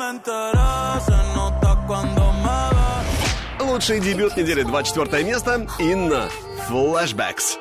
[3.61, 5.67] Лучший дебют недели, 24 место.
[5.77, 6.29] Инна,
[6.67, 7.57] Flashbacks.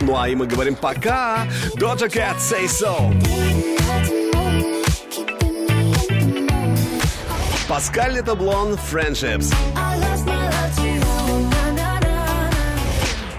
[0.00, 1.46] Ну а и мы говорим пока.
[1.76, 3.14] Doja Cat, Say So.
[7.68, 9.54] Паскаль Летоблон, Friendships.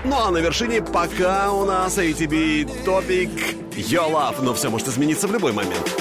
[0.06, 3.30] Ну а на вершине пока у нас ATB топик
[3.76, 4.42] Your Love.
[4.42, 5.92] Но все может измениться в любой момент.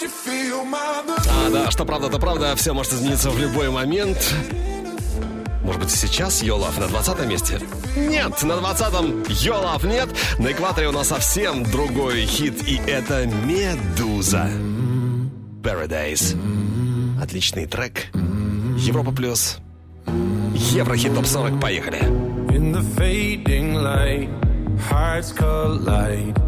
[0.00, 4.34] А, да, что правда, то правда, все может измениться в любой момент.
[5.62, 7.60] Может быть, сейчас Йолав на 20 месте?
[7.96, 10.08] Нет, на 20-м Йолав нет.
[10.38, 14.48] На экваторе у нас совсем другой хит, и это «Медуза».
[15.62, 16.36] Paradise.
[17.20, 18.06] Отличный трек.
[18.78, 19.58] Европа плюс.
[20.54, 21.60] Еврохит топ-40.
[21.60, 22.00] Поехали.
[22.48, 24.30] In the fading light,
[24.88, 26.47] hearts collide.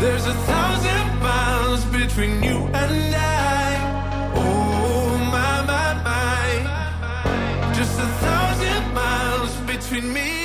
[0.00, 4.32] There's a thousand miles between you and I.
[4.34, 10.37] Oh my my my, just a thousand miles between me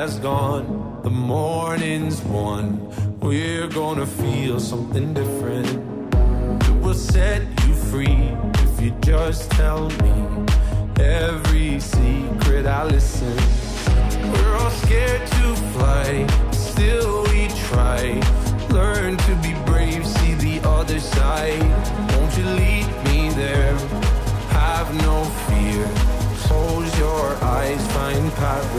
[0.00, 2.64] has gone, the morning's won.
[3.20, 5.68] We're gonna feel something different.
[6.64, 8.22] It will set you free
[8.64, 10.14] if you just tell me
[10.98, 13.36] every secret I listen.
[14.32, 18.02] We're all scared to fly, still we try.
[18.70, 21.79] Learn to be brave, see the other side.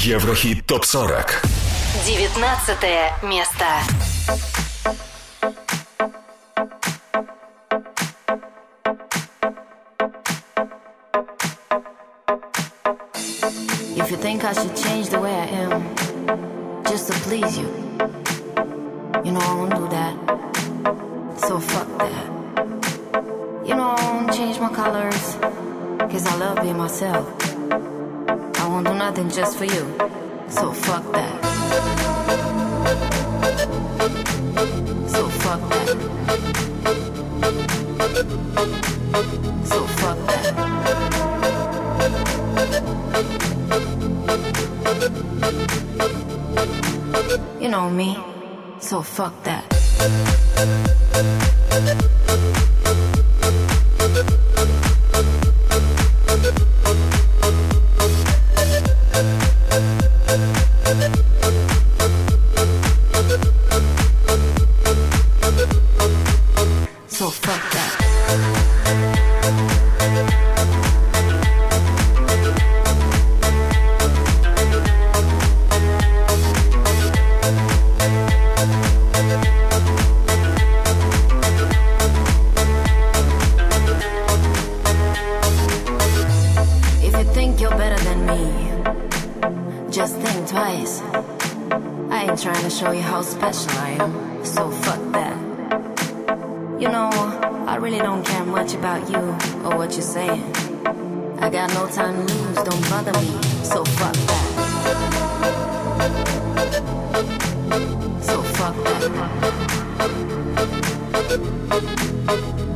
[0.00, 1.56] Еврохит топ 40.
[2.06, 3.64] 19 место.
[13.96, 15.96] If you think I should change the way I am
[16.84, 17.66] just to please you,
[19.24, 20.14] you know I won't do that.
[21.38, 22.26] So fuck that.
[23.66, 25.36] You know I won't change my colors,
[26.10, 27.49] cause I love being myself.
[28.83, 29.95] Won't do nothing just for you.
[30.49, 31.43] So fuck that.
[35.07, 35.87] So fuck that.
[39.65, 40.55] So fuck that.
[47.61, 48.17] You know me,
[48.79, 49.63] so fuck that.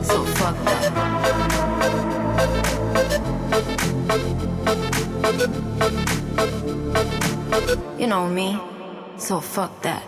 [0.05, 0.81] So fuck that.
[7.97, 8.59] You know me.
[9.17, 10.03] So fuck that.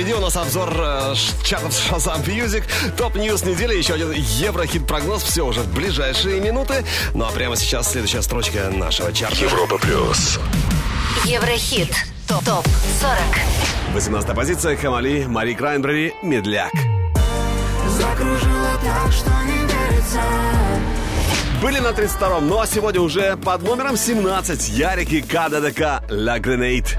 [0.00, 2.62] Впереди у нас обзор э, чартов Shazam Music,
[2.96, 6.86] top news недели, еще один Еврохит прогноз, все уже в ближайшие минуты.
[7.12, 9.36] Ну а прямо сейчас следующая строчка нашего чарта.
[9.36, 10.38] Европа Плюс.
[11.26, 11.94] Еврохит.
[12.26, 12.64] Топ 40.
[13.92, 16.72] 18 позиция HammAli, Мари Краймбрери, Медляк.
[17.86, 20.22] Закружила так, что не верится
[21.60, 26.96] Были на 32-м, ну а сегодня уже под номером 17 Ярик и KDDK «La Grenade».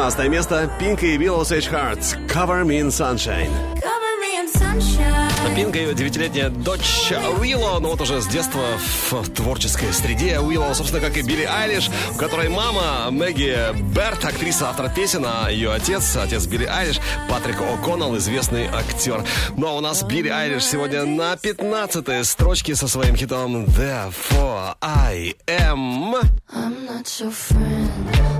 [0.00, 3.50] 16 место Пинка и Willow Sage Hearts «Cover Me in Sunshine».
[3.74, 5.54] Cover me in sunshine.
[5.54, 8.62] Пинка и ее девятилетняя дочь Уилло, ну вот уже с детства
[9.10, 10.38] в творческой среде.
[10.38, 15.50] Уилло, собственно, как и Билли Айлиш, у которой мама Мэгги Берт, актриса, автор песен, а
[15.50, 16.98] ее отец, отец Билли Айлиш,
[17.28, 19.22] Патрик О'Коннелл, известный актер.
[19.58, 25.34] Ну а у нас Билли Айлиш сегодня на 15 строчке со своим хитом Therefore I
[25.46, 26.14] Am.
[26.54, 28.39] I'm not your friend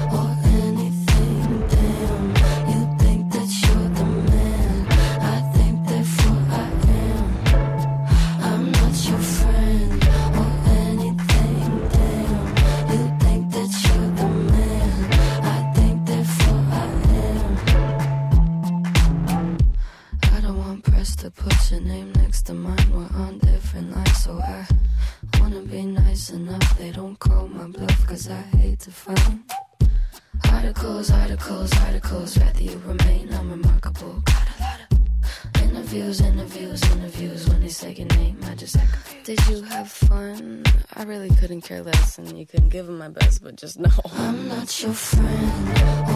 [41.71, 43.89] care less, and you couldn't give them my best, but just know.
[44.17, 46.10] I'm not your friend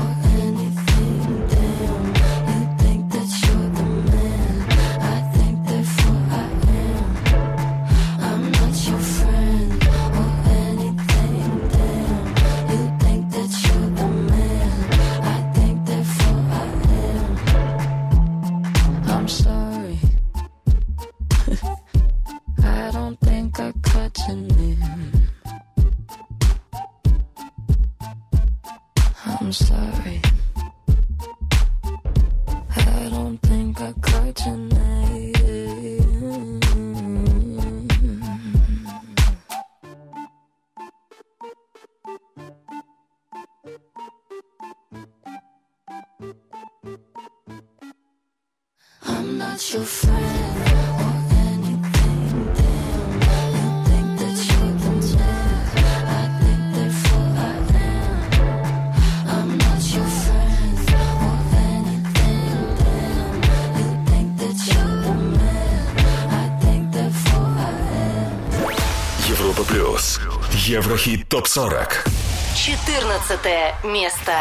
[71.46, 72.16] ТОП-40.
[72.56, 74.32] 14 место.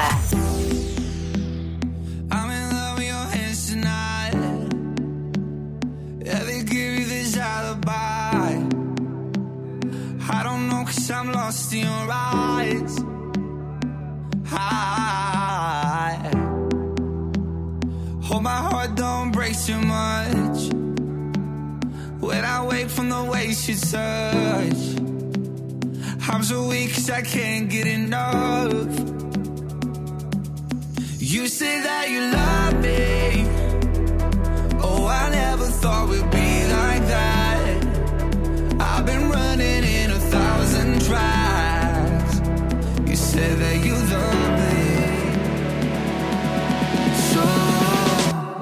[10.86, 12.98] Cause I'm lost in your eyes.
[14.52, 16.30] I
[18.22, 20.72] hope my heart don't break too much
[22.20, 24.93] when I wake from the way she touch.
[26.26, 28.72] I'm so weak cause I can't get enough.
[31.18, 33.46] You say that you love me.
[34.82, 37.84] Oh, I never thought we'd be like that.
[38.80, 42.40] I've been running in a thousand tracks.
[43.06, 44.82] You said that you love me.
[47.32, 47.42] So,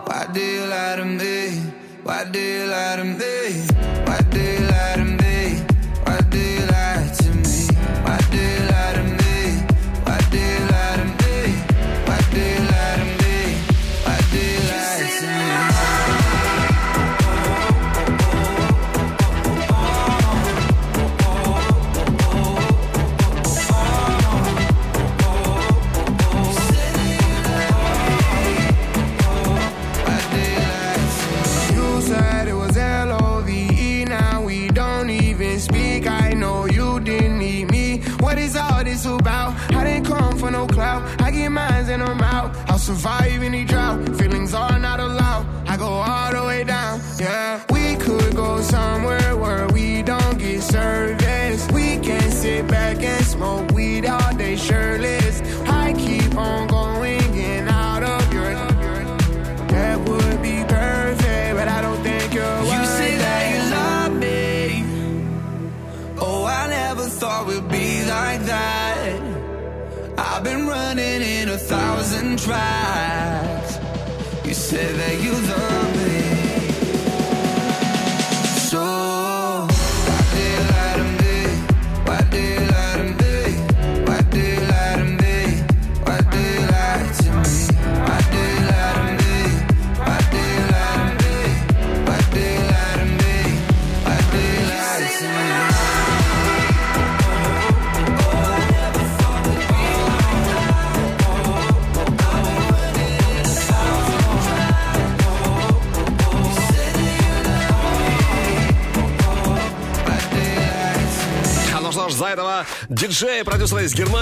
[0.08, 1.72] why do you lie to me?
[2.02, 3.71] Why do you lie to me?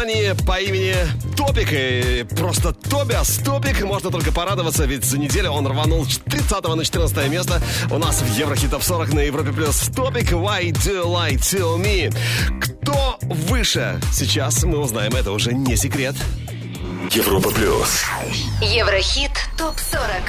[0.01, 0.95] Германии по имени
[1.37, 1.69] Топик.
[1.73, 3.83] И просто Тобиас Топик.
[3.83, 7.61] Можно только порадоваться, ведь за неделю он рванул с 30 на 14 место.
[7.91, 10.33] У нас в Еврохит Топ 40 на Европе Плюс Топик.
[10.33, 12.15] Why do you lie to me?
[12.61, 14.01] Кто выше?
[14.11, 16.17] Сейчас мы узнаем, это уже не секрет.
[17.11, 18.05] Европа Плюс.
[18.63, 20.23] Еврохит ТОП-40.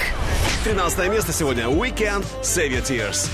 [0.65, 1.65] 13 место сегодня.
[1.65, 3.29] Weekend Save Your Tears.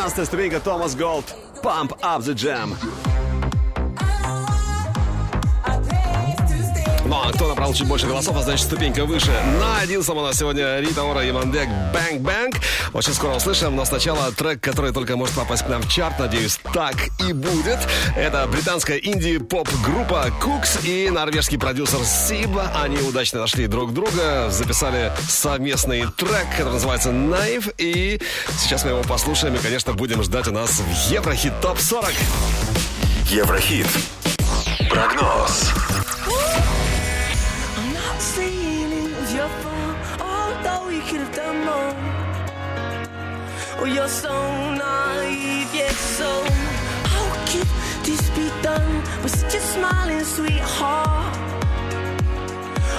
[0.00, 1.26] 12 ступенька Томас Голд.
[1.62, 2.74] Pump Up The Jam.
[7.04, 9.30] Ну, а кто набрал чуть больше голосов, а значит ступенька выше.
[9.60, 11.30] На 11 у нас сегодня Рита Ора и
[11.92, 12.54] Бэнк Бэнк.
[12.92, 16.58] Очень скоро услышим, но сначала трек, который только может попасть к нам в чарт, надеюсь,
[16.74, 17.78] так и будет.
[18.16, 22.72] Это британская инди-поп-группа Кукс и норвежский продюсер Сибла.
[22.74, 27.68] Они удачно нашли друг друга, записали совместный трек, который называется Наив.
[27.78, 28.20] И
[28.58, 32.10] сейчас мы его послушаем и, конечно, будем ждать у нас в Еврохит Топ 40.
[33.26, 33.86] Еврохит.
[34.90, 35.70] Прогноз.
[37.76, 42.29] I'm not your fault, although we could have done more.
[43.82, 44.34] Oh, you're so
[44.74, 46.44] naive, yet so.
[47.12, 47.66] How could
[48.04, 51.34] this be done with such a smiling sweetheart?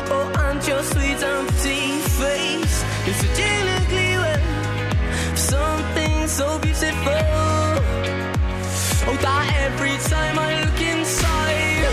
[0.10, 2.78] Oh, and your sweet empty face
[3.10, 4.42] is such an ugly way.
[5.36, 7.30] Something so beautiful.
[9.08, 11.86] Oh, that every time I look inside,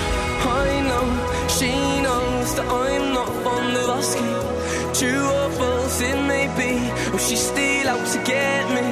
[0.64, 1.06] I know
[1.56, 4.36] she knows that I'm not fond of asking.
[5.00, 8.86] Or false it may be, oh, she's still out to get me.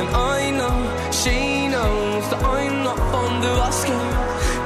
[0.00, 0.76] And I know
[1.10, 4.08] she knows that I'm not fond of asking.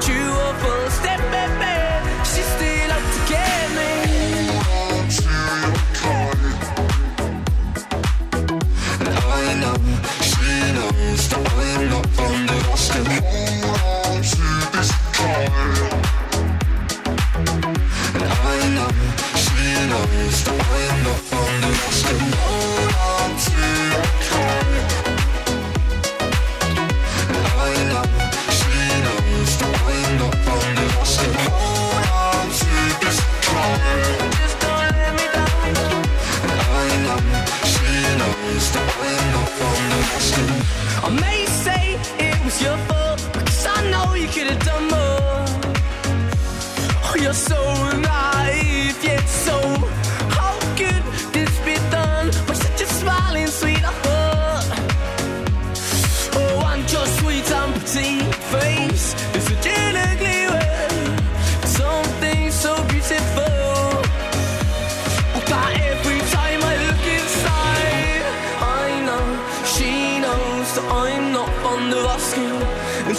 [0.05, 1.75] True or false, that baby,
[2.29, 3.91] she's still out to get me.
[9.05, 9.77] And I know
[10.29, 13.07] she knows that I'm not fond of asking.
[13.63, 15.53] Hold on to this time.
[18.21, 18.91] I know
[19.43, 21.38] she knows that I'm not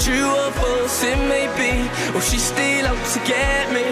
[0.00, 1.72] true or false it may be,
[2.16, 3.84] or she's still out to get me.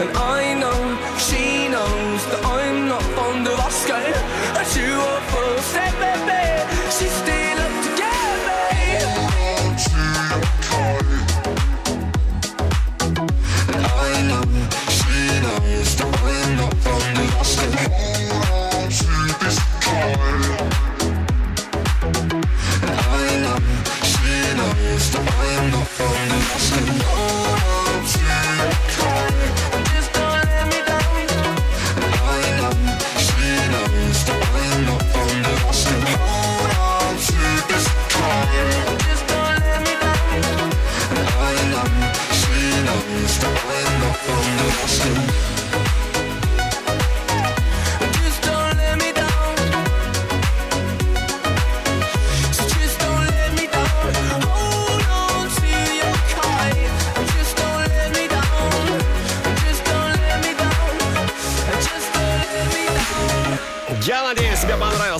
[0.00, 0.78] And I know
[1.18, 3.58] she knows that I'm not fond of.
[3.58, 6.47] And true or false it may be,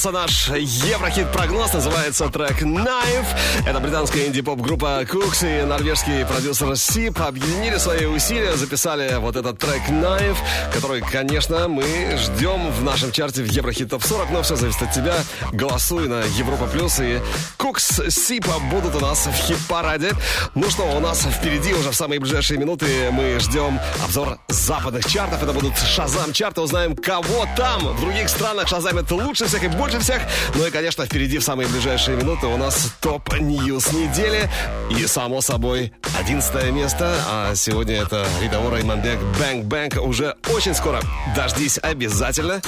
[0.08, 1.72] понравился наш Еврохит-прогноз.
[1.72, 3.26] Называется трек Knife.
[3.66, 9.82] Это британская инди-поп-группа Cooks и норвежский продюсер Сип объединили свои усилия, записали вот этот трек
[9.88, 10.36] Knife,
[10.72, 11.84] который, конечно, мы
[12.16, 15.16] ждем в нашем чарте в Еврохит Топ 40, но все зависит от тебя.
[15.52, 17.20] Голосуй на Европа Плюс и
[17.58, 20.12] Cooks Сипа будут у нас в хит-параде.
[20.54, 25.42] Ну что, у нас впереди уже в самые ближайшие минуты мы ждем обзор западных чартов.
[25.42, 26.60] Это будут Шазам-чарты.
[26.60, 30.22] Узнаем, кого там в других странах шазамят лучше всех и больше всех.
[30.54, 34.48] Ну и, конечно, впереди в самые ближайшие минуты у нас top news недели.
[34.90, 37.14] И, само собой, 11 место.
[37.28, 39.96] А сегодня это Rita Ora Imanbek Bang Bang.
[40.02, 41.00] Уже очень скоро.
[41.36, 42.60] Дождись обязательно.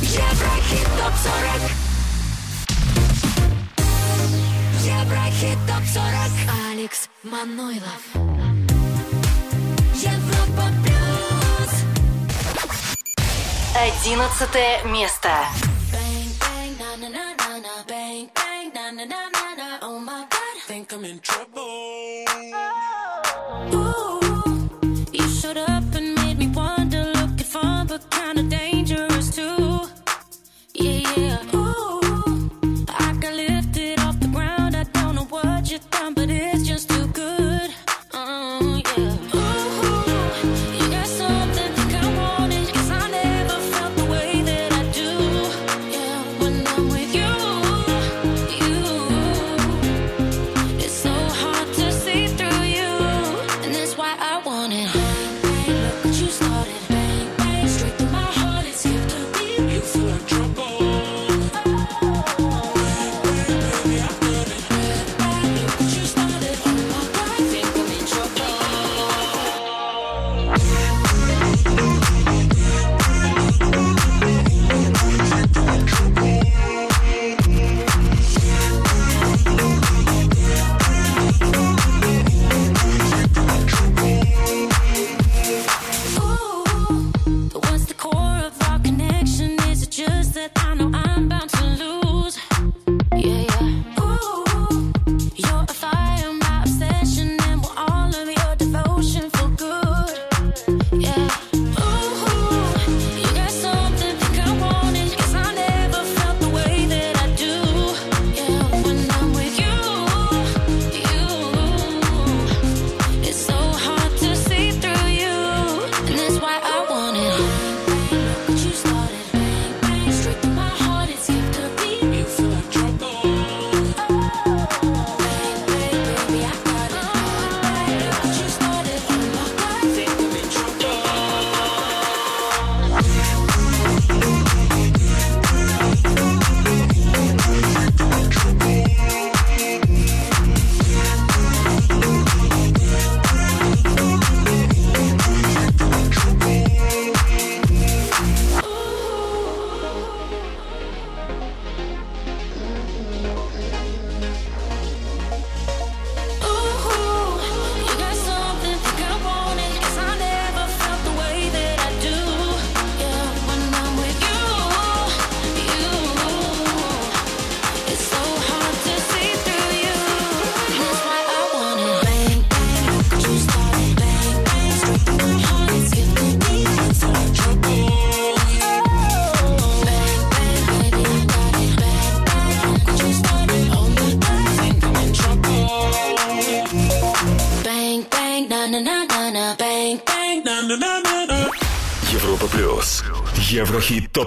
[0.00, 1.86] Еврохит ТОП-40
[4.84, 8.26] Еврохит ТОП-40 Алекс Манойлов
[13.76, 15.30] Одиннадцатое место.
[20.96, 22.24] I'm in trouble.
[23.74, 24.70] Ooh,
[25.12, 29.90] you showed up and made me wonder, looking fun but kinda dangerous too.
[30.72, 31.25] Yeah, yeah.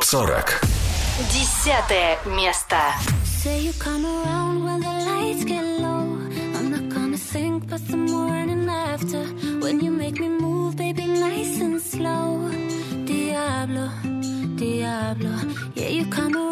[0.09, 0.61] 40.
[1.31, 2.77] Десятое место.
[3.25, 6.17] Say you come around when the lights get low.
[6.57, 9.23] I'm not gonna think but the morning after.
[9.61, 12.51] When you make me move, baby, nice and slow.
[13.05, 13.91] Diablo,
[14.57, 15.37] Diablo.
[15.75, 16.48] Yeah, you come around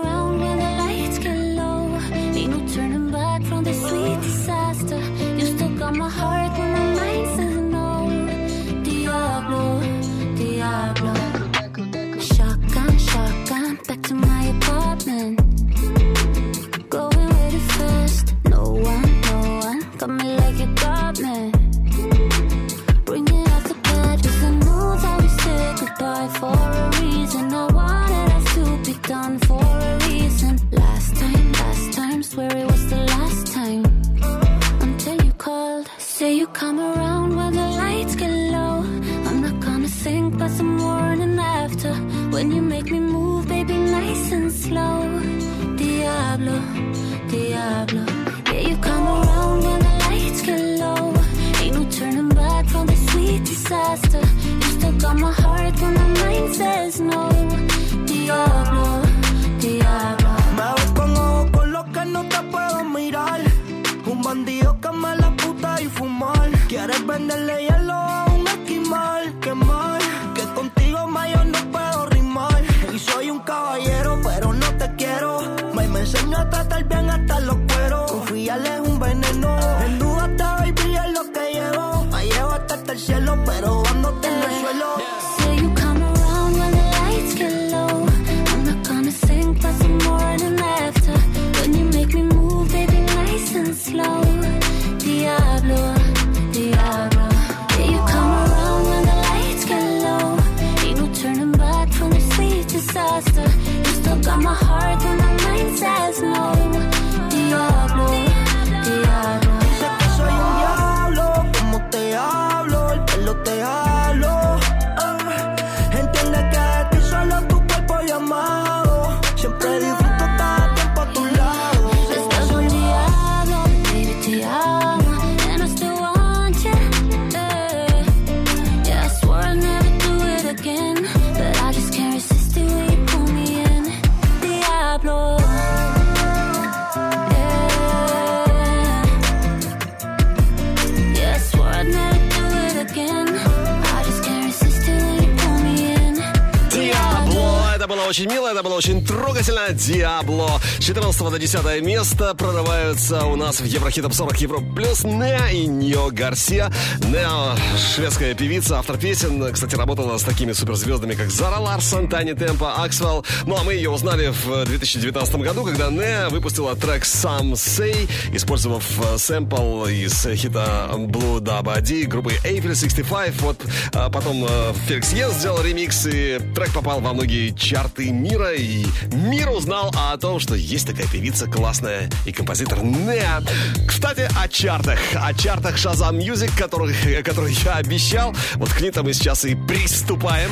[148.07, 149.69] Очень мило, это было очень трогательно.
[149.71, 150.61] Диабло.
[150.87, 155.47] С 14 до 10 место прорываются у нас в Еврохит Топ 40 Европ Плюс Нео
[155.51, 156.71] и Нио Гарсия.
[156.99, 159.51] Нео, шведская певица, автор песен.
[159.51, 163.25] Кстати, работала с такими суперзвездами, как Зара Ларсон, Тани Темпа, Аксвелл.
[163.45, 168.85] Ну, а мы ее узнали в 2019 году, когда Нео выпустила трек Some Say, использовав
[169.13, 173.41] э, сэмпл из хита Blue Dabba D группы April 65.
[173.41, 173.57] Вот
[173.93, 178.85] а потом э, Феликс Йен сделал ремикс, и трек попал во многие чарты мира, и
[179.11, 183.41] мир узнал о том, что есть такая певица классная и композитор Неа.
[183.87, 184.99] Кстати, о чартах.
[185.15, 188.35] О чартах Shazam Music, которых, которые я обещал.
[188.55, 190.51] Вот к ним мы сейчас и приступаем.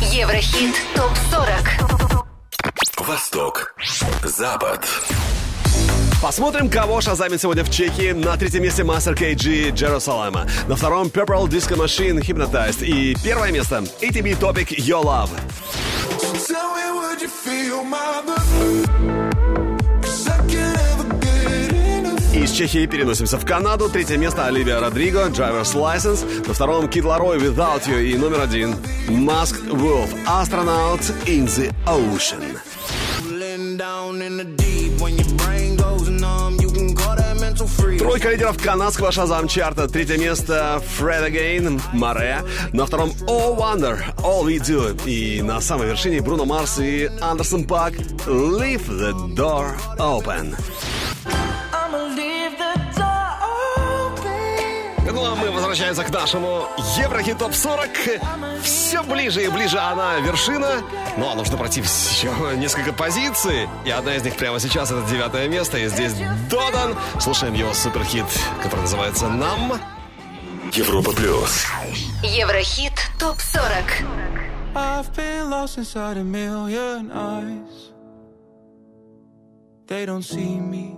[0.00, 2.24] Еврохит ТОП-40.
[2.98, 3.74] Восток.
[4.24, 4.86] Запад.
[6.22, 8.14] Посмотрим, кого шазамит сегодня в чеке.
[8.14, 10.48] На третьем месте Master KG Jerusalem.
[10.68, 12.84] На втором Purple Disco Machine Hypnotized.
[12.84, 15.30] И первое место ATB Topic Your Love.
[16.46, 18.22] Tell me, would you feel my.
[22.32, 23.88] Из Чехии переносимся в Канаду.
[23.88, 26.46] Третье место Оливия Родриго, Driver's License.
[26.46, 28.00] На втором Кид Ларой, Without You.
[28.00, 28.76] И номер один
[29.08, 32.60] Masked Wolf, Astronaut in the Ocean.
[33.76, 35.71] Down in the deep when your brain
[37.98, 39.88] Тройка лидеров канадского шазам чарта.
[39.88, 42.42] Третье место Fred Again, Море.
[42.72, 45.00] На втором Oh Wonder, All We Do.
[45.06, 47.94] И на самой вершине Бруно Марс и Андерсон Пак
[48.26, 50.54] Leave the Door Open.
[55.12, 56.66] Ну а мы возвращаемся к нашему
[56.96, 57.90] Еврохит Топ 40.
[58.62, 60.82] Все ближе и ближе она вершина.
[61.18, 63.68] Ну а нужно пройти еще несколько позиций.
[63.84, 65.78] И одна из них прямо сейчас это девятое место.
[65.78, 66.14] И здесь
[66.50, 66.96] Додан.
[67.20, 68.24] Слушаем его суперхит,
[68.62, 69.80] который называется «Нам».
[70.72, 71.66] Европа плюс.
[72.22, 74.06] Еврохит ТОП-40.
[74.74, 77.92] I've been lost inside a million eyes.
[79.86, 80.96] They don't see me,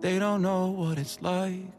[0.00, 1.75] they don't know what it's like.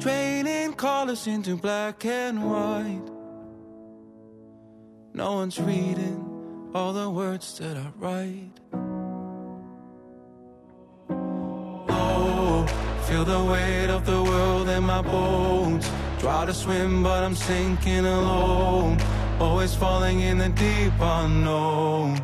[0.00, 3.08] Painting colors into black and white.
[5.14, 8.60] No one's reading all the words that I write.
[11.88, 12.66] Oh,
[13.06, 15.90] feel the weight of the world in my bones.
[16.18, 18.98] Try to swim, but I'm sinking alone.
[19.40, 22.14] Always falling in the deep unknown.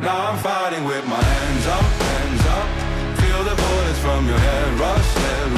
[0.00, 2.68] Now I'm fighting with my hands up, hands up.
[3.20, 5.55] Feel the bullets from your head rush, head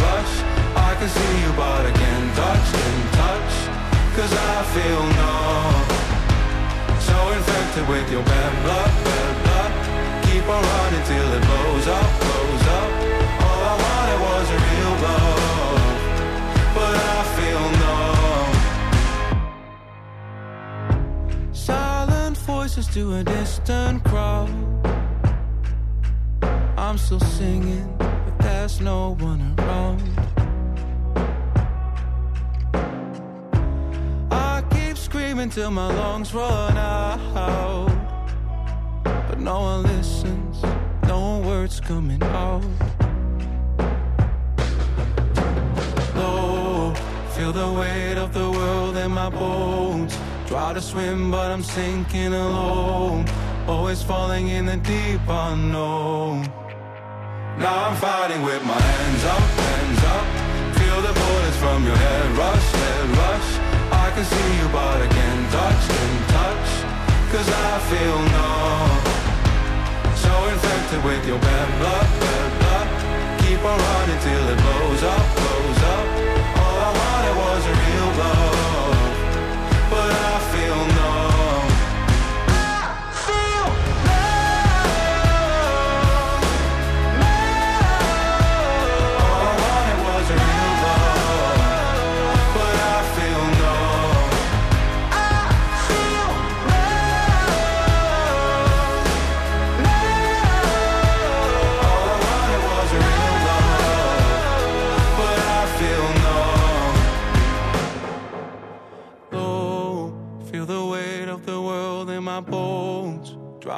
[4.88, 5.84] feel numb.
[7.08, 9.72] So infected with your bad blood, bad blood.
[10.26, 12.90] Keep on running till it blows up, blows up.
[13.46, 15.82] All I wanted was a real love.
[16.76, 18.52] But I feel numb.
[21.52, 24.50] Silent voices to a distant crowd.
[26.78, 30.17] I'm still singing, but there's no one around.
[35.38, 37.88] Screaming till my lungs run out.
[39.04, 40.56] But no one listens,
[41.06, 42.64] no words coming out.
[46.16, 46.92] Low,
[47.36, 50.18] feel the weight of the world in my bones.
[50.48, 53.24] Try to swim, but I'm sinking alone.
[53.68, 56.42] Always falling in the deep unknown.
[57.58, 60.26] Now I'm fighting with my hands up, hands up.
[60.78, 63.67] Feel the bullets from your head rush, head rush.
[64.18, 66.70] Can see you, but can't touch, can't touch.
[67.30, 68.98] Cause I feel numb.
[70.16, 73.40] So infected with your bad blood, bad blood.
[73.42, 75.47] Keep on running till it blows up.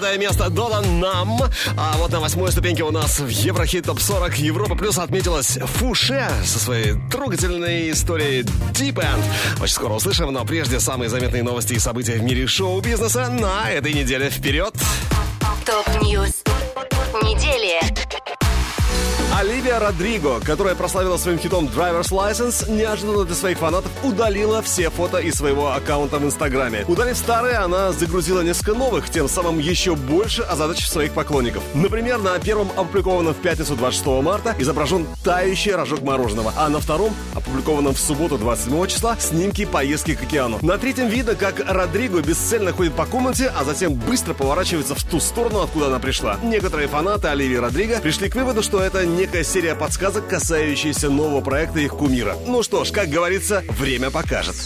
[0.00, 1.40] 9 место Dotan Numb.
[1.76, 6.28] А вот на восьмой ступеньке у нас в Еврохит Топ 40 Европа Плюс отметилась Fousheé
[6.44, 8.42] со своей трогательной историей
[8.72, 9.22] Deep End.
[9.60, 13.92] Очень скоро услышим, но прежде самые заметные новости и события в мире шоу-бизнеса на этой
[13.92, 14.30] неделе.
[14.30, 14.74] Вперед!
[15.66, 16.42] Top news
[17.22, 18.11] недели.
[19.34, 25.18] Оливия Родриго, которая прославила своим хитом Driver's License, неожиданно для своих фанатов удалила все фото
[25.18, 26.84] из своего аккаунта в Инстаграме.
[26.86, 31.62] Удалив старые, она загрузила несколько новых, тем самым еще больше озадачив своих поклонников.
[31.72, 37.14] Например, на первом опубликованном в пятницу 26 марта изображен тающий рожок мороженого, а на втором,
[37.34, 40.58] опубликованном в субботу 27 числа, снимки поездки к океану.
[40.60, 45.20] На третьем видно, как Родриго бесцельно ходит по комнате, а затем быстро поворачивается в ту
[45.20, 46.36] сторону, откуда она пришла.
[46.42, 51.78] Некоторые фанаты Оливии Родриго пришли к выводу, что это некая серия подсказок, касающаяся нового проекта
[51.78, 52.34] их кумира.
[52.44, 54.56] Ну что ж, как говорится, время покажет.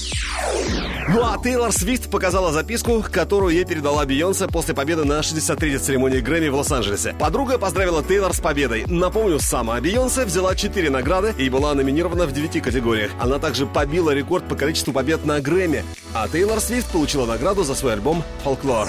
[1.10, 6.20] Ну а Тейлор Свифт показала записку, которую ей передала Бейонсе после победы на 63-й церемонии
[6.20, 7.14] Грэмми в Лос-Анджелесе.
[7.18, 8.86] Подруга поздравила Тейлор с победой.
[8.86, 13.10] Напомню, сама Бейонсе взяла 4 награды и была номинирована в 9 категориях.
[13.20, 15.84] Она также побила рекорд по количеству побед на Грэмми.
[16.18, 18.88] А Тейлор Свифт получила награду за свой альбом «Фолклор».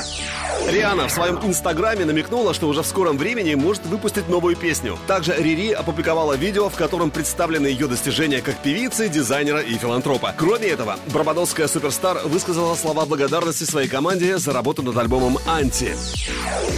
[0.70, 4.98] Риана в своем инстаграме намекнула, что уже в скором времени может выпустить новую песню.
[5.08, 10.34] Также Рири опубликовала видео, в котором представлены ее достижения как певицы, дизайнера и филантропа.
[10.38, 15.96] Кроме этого, барбадосская суперстар высказала слова благодарности своей команде за работу над альбомом «Анти».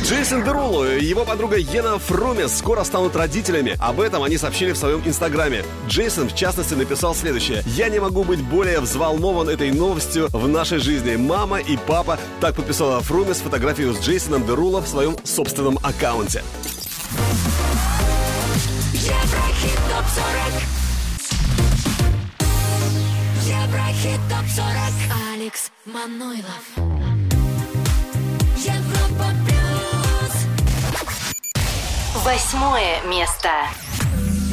[0.03, 3.75] Джейсон Деруло и его подруга Йена Фрумес скоро станут родителями.
[3.79, 5.63] Об этом они сообщили в своем инстаграме.
[5.87, 7.63] Джейсон, в частности, написал следующее.
[7.65, 11.15] «Я не могу быть более взволнован этой новостью в нашей жизни.
[11.15, 12.17] Мама и папа».
[12.39, 16.43] Так подписала Фрумес фотографию с Джейсоном Деруло в своем собственном аккаунте.
[18.93, 20.79] Еврохит ТОП-40
[23.45, 24.93] Еврохит ТОП-40
[25.33, 26.63] Алекс Манойлов
[28.57, 29.69] Европа плюс
[32.23, 33.49] Восьмое место.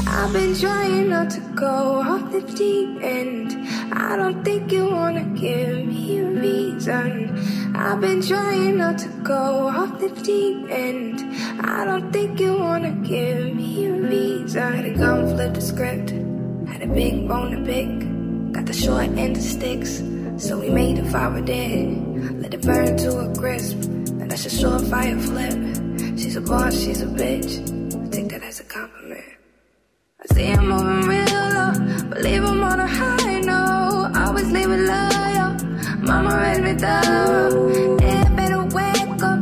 [0.09, 3.69] I've been trying not to go off the deep end.
[3.93, 7.75] I don't think you wanna give me a reason.
[7.75, 11.21] I've been trying not to go off the deep end.
[11.61, 14.73] I don't think you wanna give me a reason.
[14.75, 16.11] Had to come flip the script.
[16.69, 18.53] Had a big bone to pick.
[18.53, 20.03] Got the short end of sticks.
[20.39, 22.43] So we made a fire dead.
[22.43, 23.79] Let it burn to a crisp.
[24.19, 25.59] Then that's a short fire flip.
[26.17, 27.53] She's a boss, she's a bitch.
[27.95, 29.06] I take that as a compliment.
[30.33, 31.73] See him moving real low,
[32.09, 34.13] but leave him on a high note.
[34.17, 35.51] Always leave it loyal.
[36.01, 37.99] Mama raised me thorough.
[38.01, 39.41] Yeah, better wake up.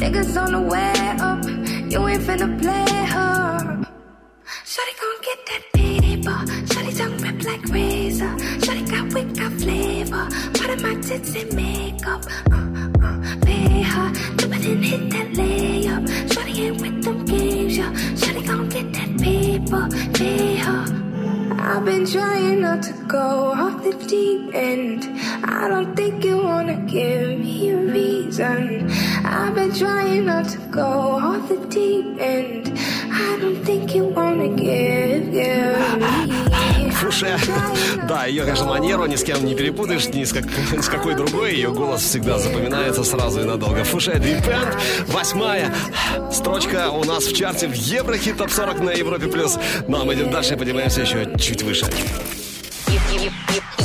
[0.00, 1.44] Niggas on the way up.
[1.90, 3.84] You ain't finna play her.
[4.72, 6.38] Shawty gon' get that paper.
[6.70, 8.34] Shawty tongue rip like razor.
[8.64, 10.28] Shawty got wit, got flavor.
[10.58, 12.24] Part of my tits and makeup.
[12.50, 12.73] Uh.
[14.64, 16.08] Hit that layup.
[16.56, 17.76] Ain't with them games.
[17.76, 19.88] Shawty gon' get that paper.
[21.60, 25.04] I've been trying not to go off the deep end.
[25.44, 28.90] I don't think you wanna give me a reason.
[29.22, 32.72] I've been trying not to go off the deep end.
[33.12, 36.43] I don't think you wanna give, give me.
[37.10, 37.38] в.
[38.08, 41.14] Да, ее, конечно, манеру ни с кем не перепутаешь, ни с, как, ни с какой
[41.14, 41.54] другой.
[41.54, 43.84] Ее голос всегда запоминается сразу и надолго.
[43.84, 44.78] Фуше Repent,
[45.08, 45.74] восьмая
[46.32, 49.26] строчка у нас в чарте в Еврохит Топ 40 на Европе+.
[49.26, 49.58] плюс.
[49.88, 51.86] Ну, а мы идем дальше и поднимаемся еще чуть выше.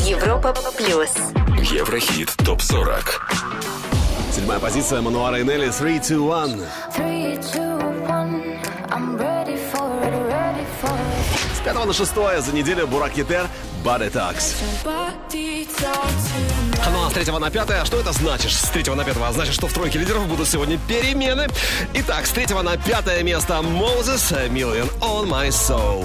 [0.05, 1.09] Европа плюс.
[1.71, 3.31] Еврохит топ 40.
[4.33, 6.63] Седьмая позиция Мануара и Нелли 3 2 1.
[6.95, 8.19] 3 2
[8.91, 9.28] 1
[11.69, 13.47] пятого на шестое за неделю Бурак Хитер
[13.83, 14.55] Body Talks.
[16.91, 18.51] Ну а с третьего на пятое, что это значит?
[18.51, 21.45] С третьего на пятого, а значит, что в тройке лидеров будут сегодня перемены.
[21.93, 26.03] Итак, с третьего на пятое место Moses Million on My Soul.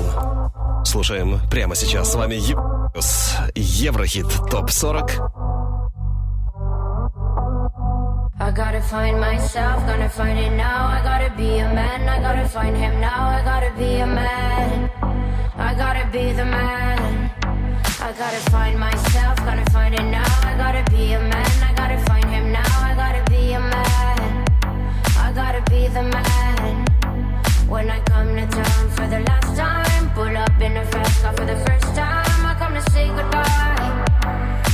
[0.84, 5.12] Слушаем прямо сейчас с вами Ев- Еврохит ТОП 40.
[8.40, 10.88] I gotta find myself, gonna find it now.
[10.88, 13.28] I gotta be a man, I gotta find him now.
[13.30, 14.90] I gotta be a man,
[15.56, 17.30] I gotta be the man.
[18.00, 20.24] I gotta find myself, gotta find it now.
[20.42, 22.72] I gotta be a man, I gotta find him now.
[22.82, 24.44] I gotta be a man,
[25.16, 26.86] I gotta be the man.
[27.68, 31.32] When I come to town for the last time, pull up in a fast car
[31.32, 32.46] for the first time.
[32.46, 34.04] I come to say goodbye.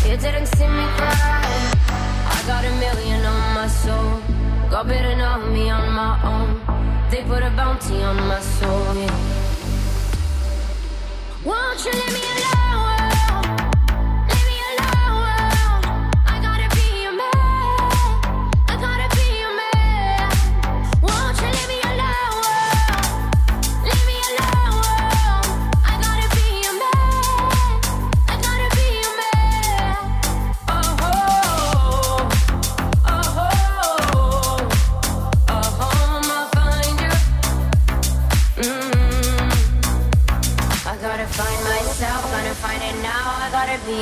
[0.09, 1.75] You didn't see me cry.
[2.35, 4.21] I got a million on my soul.
[4.71, 7.11] God better know me on my own.
[7.11, 8.95] They put a bounty on my soul.
[8.97, 9.40] Yeah.
[11.43, 12.70] Won't you leave me alone?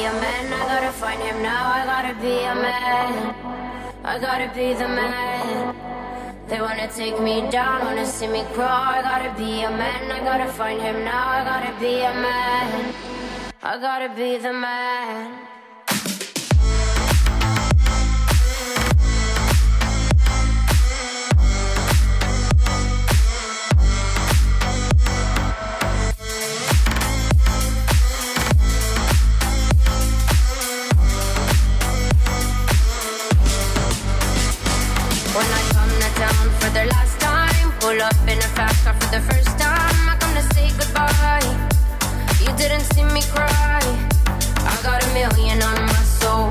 [0.08, 1.64] A man, I gotta find him now.
[1.78, 3.34] I gotta be a man,
[4.04, 5.74] I gotta be the man.
[6.48, 8.94] They wanna take me down, wanna see me crawl.
[8.98, 11.28] I gotta be a man, I gotta find him now.
[11.38, 12.94] I gotta be a man,
[13.62, 15.47] I gotta be the man.
[36.68, 37.72] for the last time.
[37.80, 40.08] Pull up in a fast car for the first time.
[40.08, 41.48] I come to say goodbye.
[42.40, 43.80] You didn't see me cry.
[44.72, 46.48] I got a million on my soul.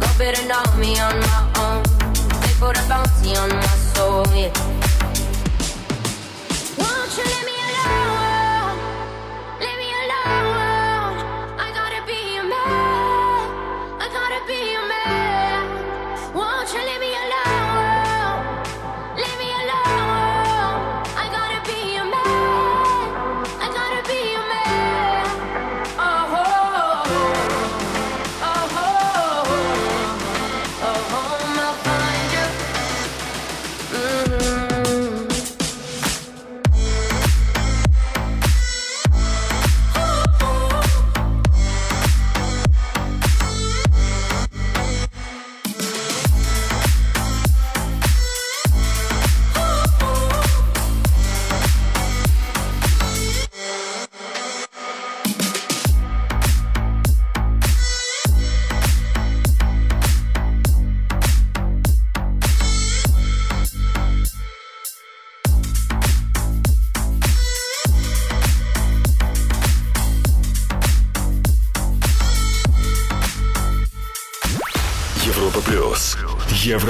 [0.00, 1.82] Go better know me on my own.
[2.42, 4.52] They put a bounty on my soul, yeah.
[6.78, 7.61] Won't you let me?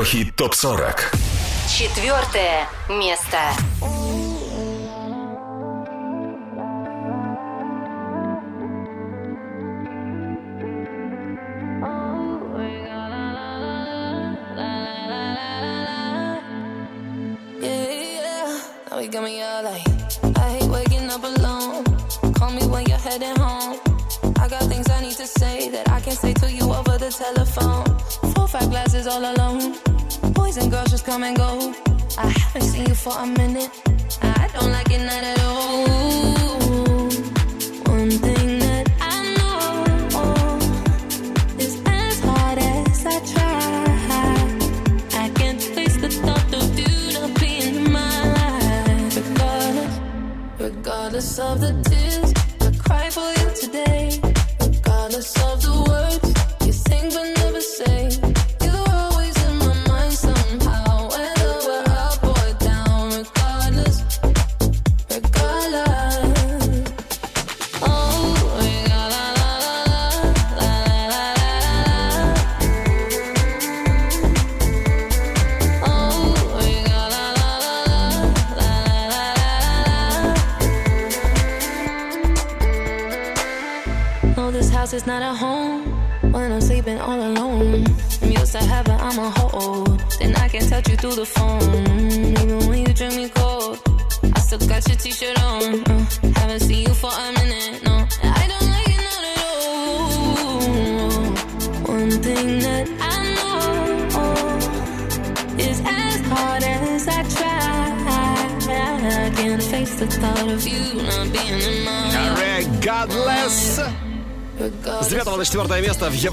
[0.02, 1.12] Еврохит топ 40.
[1.78, 3.38] Четвертое место.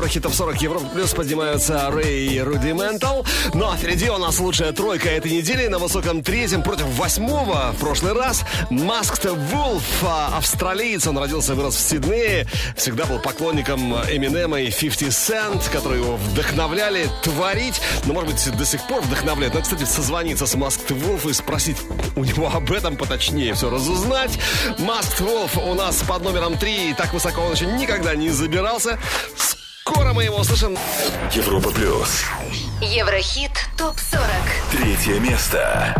[0.09, 3.25] Место в Еврохит Топ 40 Европа Плюс поднимаются Рэй и Рудиментал.
[3.53, 5.67] Ну а впереди у нас лучшая тройка этой недели.
[5.67, 11.05] На высоком третьем против восьмого в прошлый раз Wolf, а, австралиец.
[11.07, 12.47] Он родился и вырос в Сиднее.
[12.75, 17.79] Всегда был поклонником Эминема и 50 Cent, которые его вдохновляли творить.
[18.05, 19.53] Ну, может быть, до сих пор вдохновляют.
[19.53, 21.77] Надо, кстати, созвониться с Masked Wolf и спросить
[22.15, 24.39] у него об этом поточнее все разузнать.
[24.79, 26.95] Masked Wolf у нас под номером 3.
[26.97, 28.97] Так высоко он еще никогда не забирался.
[29.91, 30.77] Скоро мы его услышим.
[31.33, 32.23] Европа плюс.
[32.79, 34.21] Еврохит топ-40.
[34.71, 35.95] Третье место.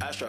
[0.00, 0.28] Astro,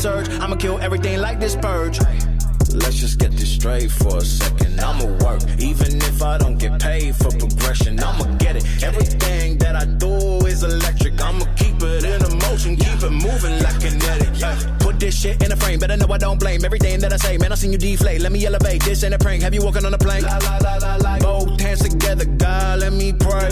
[0.01, 0.29] surge.
[0.29, 1.99] I'ma kill everything like this purge.
[2.73, 4.79] Let's just get this straight for a second.
[4.79, 7.99] I'ma work, even if I don't get paid for progression.
[7.99, 8.65] I'ma get it.
[8.83, 11.21] Everything that I do is electric.
[11.21, 14.29] I'ma keep it in a motion, keep it moving like kinetic.
[14.39, 14.57] Yeah.
[14.79, 15.79] Put this shit in a frame.
[15.79, 17.37] Better know I don't blame everything that I say.
[17.37, 18.21] Man, I seen you deflate.
[18.21, 18.83] Let me elevate.
[18.83, 19.43] This ain't a prank.
[19.43, 20.23] Have you walking on a plane?
[21.21, 23.49] Both hands together, God, let me pray.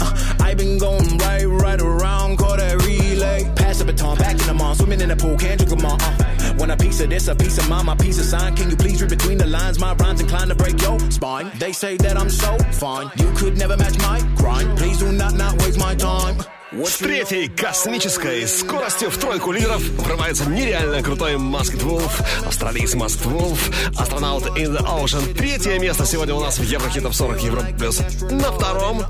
[0.00, 3.44] Uh, I been going right, right around, call that relay.
[3.54, 5.96] Pass the baton, back in the mall, swimming in the pool, can't drink them all.
[6.00, 8.56] Uh, want a piece of this, a piece of mine, my piece of sign.
[8.56, 9.78] Can you please read between the lines?
[9.78, 11.52] My rhymes inclined to break your spine.
[11.60, 13.12] They say that I'm so fine.
[13.14, 14.76] You could never match my grind.
[14.76, 16.38] Please do not not waste my time.
[16.72, 22.12] С третьей космической скоростью в тройку лидеров врывается нереально крутой Masked Wolf,
[22.46, 23.58] австралиец Masked Wolf,
[23.98, 25.34] астронаут in the Ocean.
[25.34, 28.00] Третье место сегодня у нас в Еврохит Топ 40 Европа Плюс.
[28.30, 29.02] На втором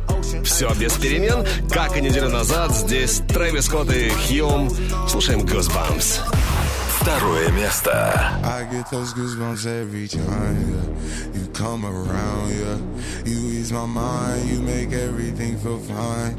[0.42, 1.46] все без перемен.
[1.70, 4.70] Как и неделю назад, здесь Трэвис Скотт и Хьюм.
[5.06, 6.20] Слушаем Goosebumps.
[7.00, 7.90] Второе место.
[8.44, 10.20] I get those goosebumps every time,
[10.68, 11.34] yeah.
[11.34, 12.78] You come around, yeah.
[13.24, 16.38] You ease my mind, you make everything feel fine.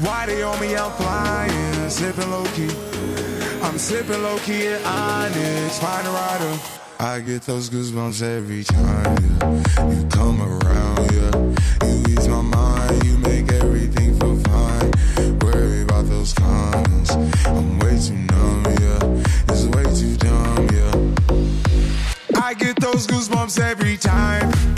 [0.00, 0.76] Why they on me?
[0.76, 2.70] I'm flying, sipping low key.
[3.62, 6.58] I'm sipping low key at Onyx, find a rider.
[7.00, 9.90] I get those goosebumps every time, yeah.
[9.90, 11.88] You come around, yeah.
[11.88, 15.38] You ease my mind, you make everything feel fine.
[15.40, 17.10] Worry about those comments.
[17.46, 19.52] I'm way too numb, yeah.
[19.52, 22.40] It's way too dumb, yeah.
[22.40, 24.77] I get those goosebumps every time.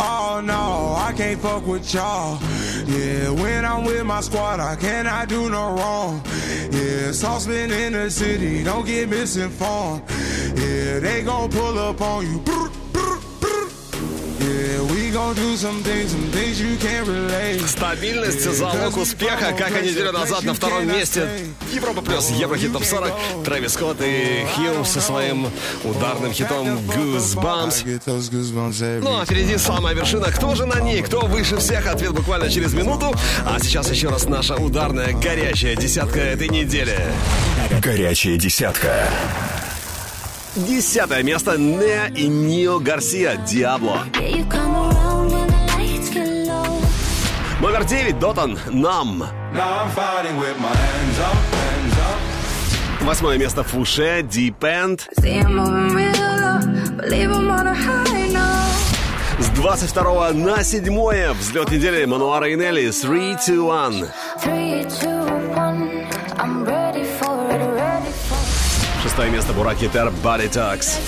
[0.00, 2.38] Oh no, I can't fuck with y'all.
[2.86, 6.22] Yeah, when I'm with my squad, I cannot do no wrong.
[6.70, 10.02] Yeah, saucepan in the city, don't get misinformed.
[10.56, 12.77] Yeah, they gon' pull up on you.
[17.66, 21.28] Стабильность, залог успеха, как и неделю назад на втором месте.
[21.72, 23.44] Европа плюс Еврохит Топ 40.
[23.44, 25.48] Трэвис Скотт и Хью со своим
[25.84, 29.00] ударным хитом Goosebumps.
[29.02, 30.26] Ну а впереди самая вершина.
[30.26, 31.02] Кто же на ней?
[31.02, 31.86] Кто выше всех?
[31.86, 33.14] Ответ буквально через минуту.
[33.44, 36.98] А сейчас еще раз наша ударная горячая десятка этой недели.
[37.82, 39.08] Горячая десятка.
[40.56, 44.06] Десятое место Неа и Нио Гарсия Диабло.
[44.14, 44.97] Yeah,
[47.60, 49.24] Номер девять Дотан Нам.
[53.00, 55.00] Восьмое место Фуше Deep End.
[55.18, 56.60] See I'm moving real low,
[56.96, 59.40] believe I'm on a high note.
[59.40, 64.08] С 22 на седьмое взлет недели Мануара и Нелли 3, 2, 1.
[64.40, 65.26] Three, two,
[65.56, 66.06] one.
[66.38, 69.02] I'm ready for it, ready for it.
[69.02, 70.98] Шестое место Бураки Тер Body Talks.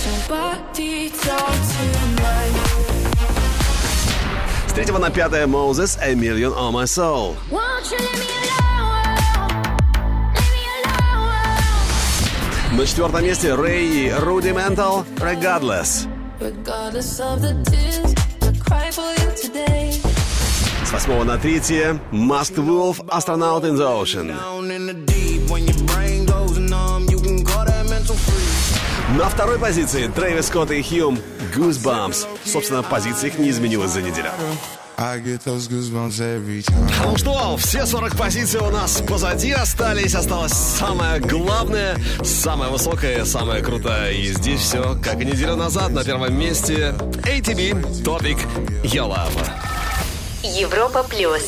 [4.71, 7.35] С третьего на пятое Moses A Million on My Soul.
[12.71, 16.07] На четвертом месте Рэй и Rudimental Regardless.
[16.39, 19.93] Regardless of the tears I cry for you today.
[20.87, 24.33] С восьмого на третье Masked Wolf Astronaut in the Ocean.
[29.19, 31.19] На второй позиции Трэвис Скотт и Хьюм
[31.55, 32.27] Goosebumps.
[32.44, 34.31] Собственно, позиция их не изменилась за неделю.
[34.98, 36.90] I get those goosebumps every time.
[37.05, 40.14] Ну что, все 40 позиций у нас позади остались.
[40.14, 44.14] Осталось самое главное, самое высокое, самое крутое.
[44.14, 48.39] И здесь все, как и неделю назад, на первом месте ATB, Топик,
[48.85, 49.51] Love.
[50.43, 51.43] Европа плюс.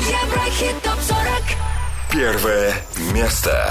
[0.00, 1.20] Еврохит топ 40.
[2.12, 2.74] Первое
[3.12, 3.70] место.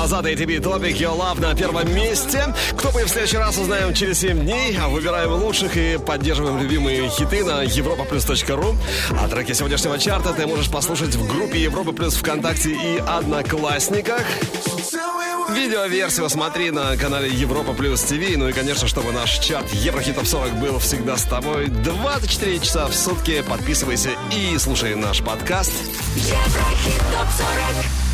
[0.00, 2.42] Назад ATB Topic Your Love на первом месте.
[2.78, 4.74] Кто бы в следующий раз узнаем через 7 дней.
[4.80, 8.76] А Выбираем лучших и поддерживаем любимые хиты на europaplus.ru.
[9.20, 14.22] А треки сегодняшнего чарта ты можешь послушать в группе Европа Плюс ВКонтакте и Одноклассниках.
[15.54, 18.36] Видеоверсию смотри на канале Европа Плюс ТВ.
[18.38, 22.86] Ну и, конечно, чтобы наш чарт Еврохит Топ 40 был всегда с тобой 24 часа
[22.86, 23.44] в сутки.
[23.46, 25.72] Подписывайся и слушай наш подкаст.
[26.16, 28.09] Еврохит топ 40